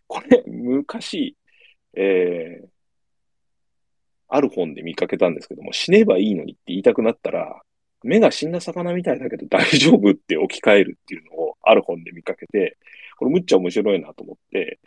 [0.07, 1.35] これ昔、
[1.95, 2.67] えー、
[4.29, 7.61] ある本で見かけたんですけども、死ねばいいのにって言いたくなったら、
[8.07, 12.77] 目が死んだ魚みたいだけど大丈夫って置き換えるっていうのをある本で見かけて、
[13.17, 14.79] これむっちゃ面白いなと思って、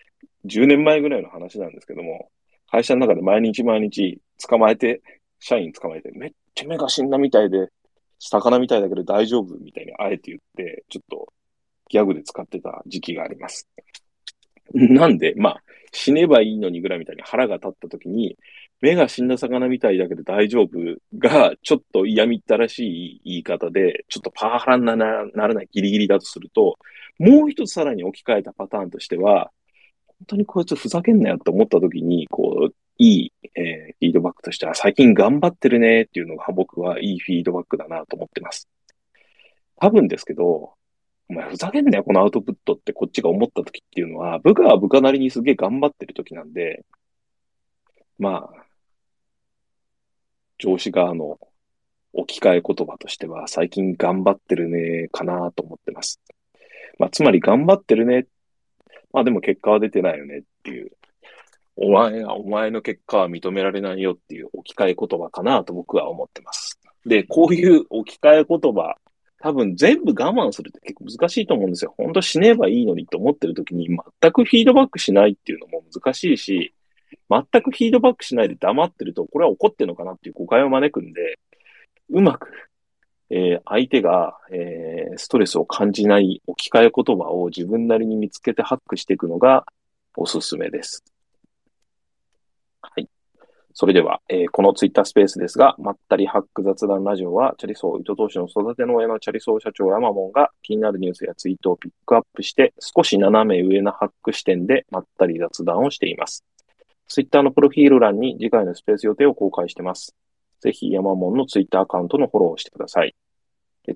[0.47, 2.31] 10年前ぐらいの話なんですけども、
[2.71, 4.19] 会社の中で毎日毎日
[4.49, 5.03] 捕まえて、
[5.39, 7.69] 社員捕まえて、めっちゃ目が死んだみたいで、
[8.19, 11.33] 魚みたいだけど大丈夫みたいにあえて言って、ちょっと
[11.89, 13.69] ギャグで使ってた時期があります。
[14.73, 15.63] なんで、まあ、
[15.93, 18.37] 死ねばいいのにぐらいみたいに腹が立った時に、
[18.81, 20.71] 目が死んだ魚みたいだけど大丈夫
[21.19, 26.79] が、ちょっと嫌みったらしい言い方で、ちょっとパワハラにならないギリギリだとすると、
[27.19, 29.51] もう一つさらに置き換えたパターンとしては、
[30.07, 38.69] 本当にこいつふざけんなよって思った時に、こう、いい、えー、フィードバックとしては、最近頑張ってるねっていうのが僕はいいフィードバックだなと思ってます。
[39.77, 40.75] 多分ですけど、
[41.31, 46.85] お前ふざけんなよ、このアウトプットってこっちが思った時っていうのは、部下は部下なりにすげえ頑張ってる時なんで、
[48.19, 48.65] まあ、
[50.59, 51.39] 上司側の
[52.13, 56.21] 置き換え言葉としては、最近頑張ってるね、かなと思ってます。
[56.99, 58.27] まあ、つまり頑張ってるね
[59.13, 60.91] まあでも結果は出てないよねっていう。
[61.77, 66.81] お前が、お前の結果は認められないよっていう置き換え言葉かなと僕は思ってます。
[67.07, 68.97] で、こういう置き換え言葉、
[69.41, 71.95] 多分全部我慢するって結構難しいと思うんですよ。
[71.97, 76.75] 本当死ねばいいのにと思ってる時に全くフィードバックしないっていうのも難しいし、
[77.29, 81.39] 全くフィードバックしないで黙ってると、これは怒ってるのかなっていう誤解を招くんで、
[82.11, 82.51] うまく
[83.31, 89.65] えー、相手が、えー、ストレスを感じない置き換え言葉を自分なりに見つけてハックしていくのが
[90.17, 91.05] おすすめです。
[92.83, 93.09] はい。
[93.81, 106.45] それでは、えー、このツイッタースペースですが、まったりハック雑談ラジオは、チャリソー糸通しの育ての親のチャリソー社長ヤマモンが気になるニュースやツイートをピックアップして、少し斜め上なハック視点でまったり雑談をしています。
[107.09, 110.15] ツイッターのプロフィール欄に次回のスペース予定を公開しています。
[110.61, 113.15] ぜひヤマモンのツイッターアカウントのフォローをしてください。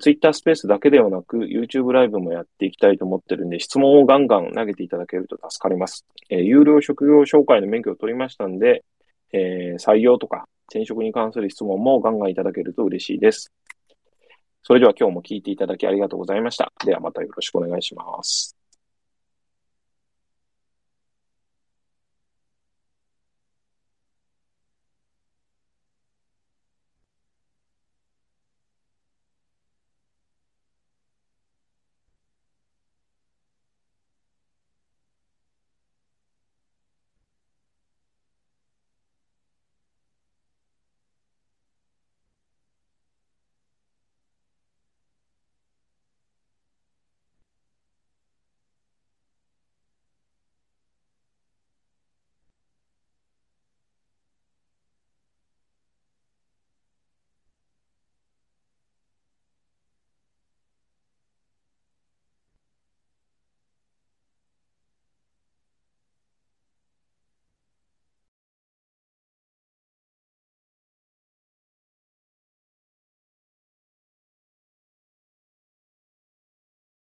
[0.00, 6.06] ツイッタースペースだけではなく、YouTube ライブもやっていきたいと思ってるんで、質問をガンガン投げていただけると助かります。
[6.30, 8.82] えー、有料職業紹介の免許を取りましたんで、
[9.34, 13.52] えー、採用とか転職に関する質問もガンガンいただけると嬉しいです。
[14.62, 16.72] それでは今日も聞いていただきありがとうございました。
[16.86, 18.53] ではまたよろしくお願いします。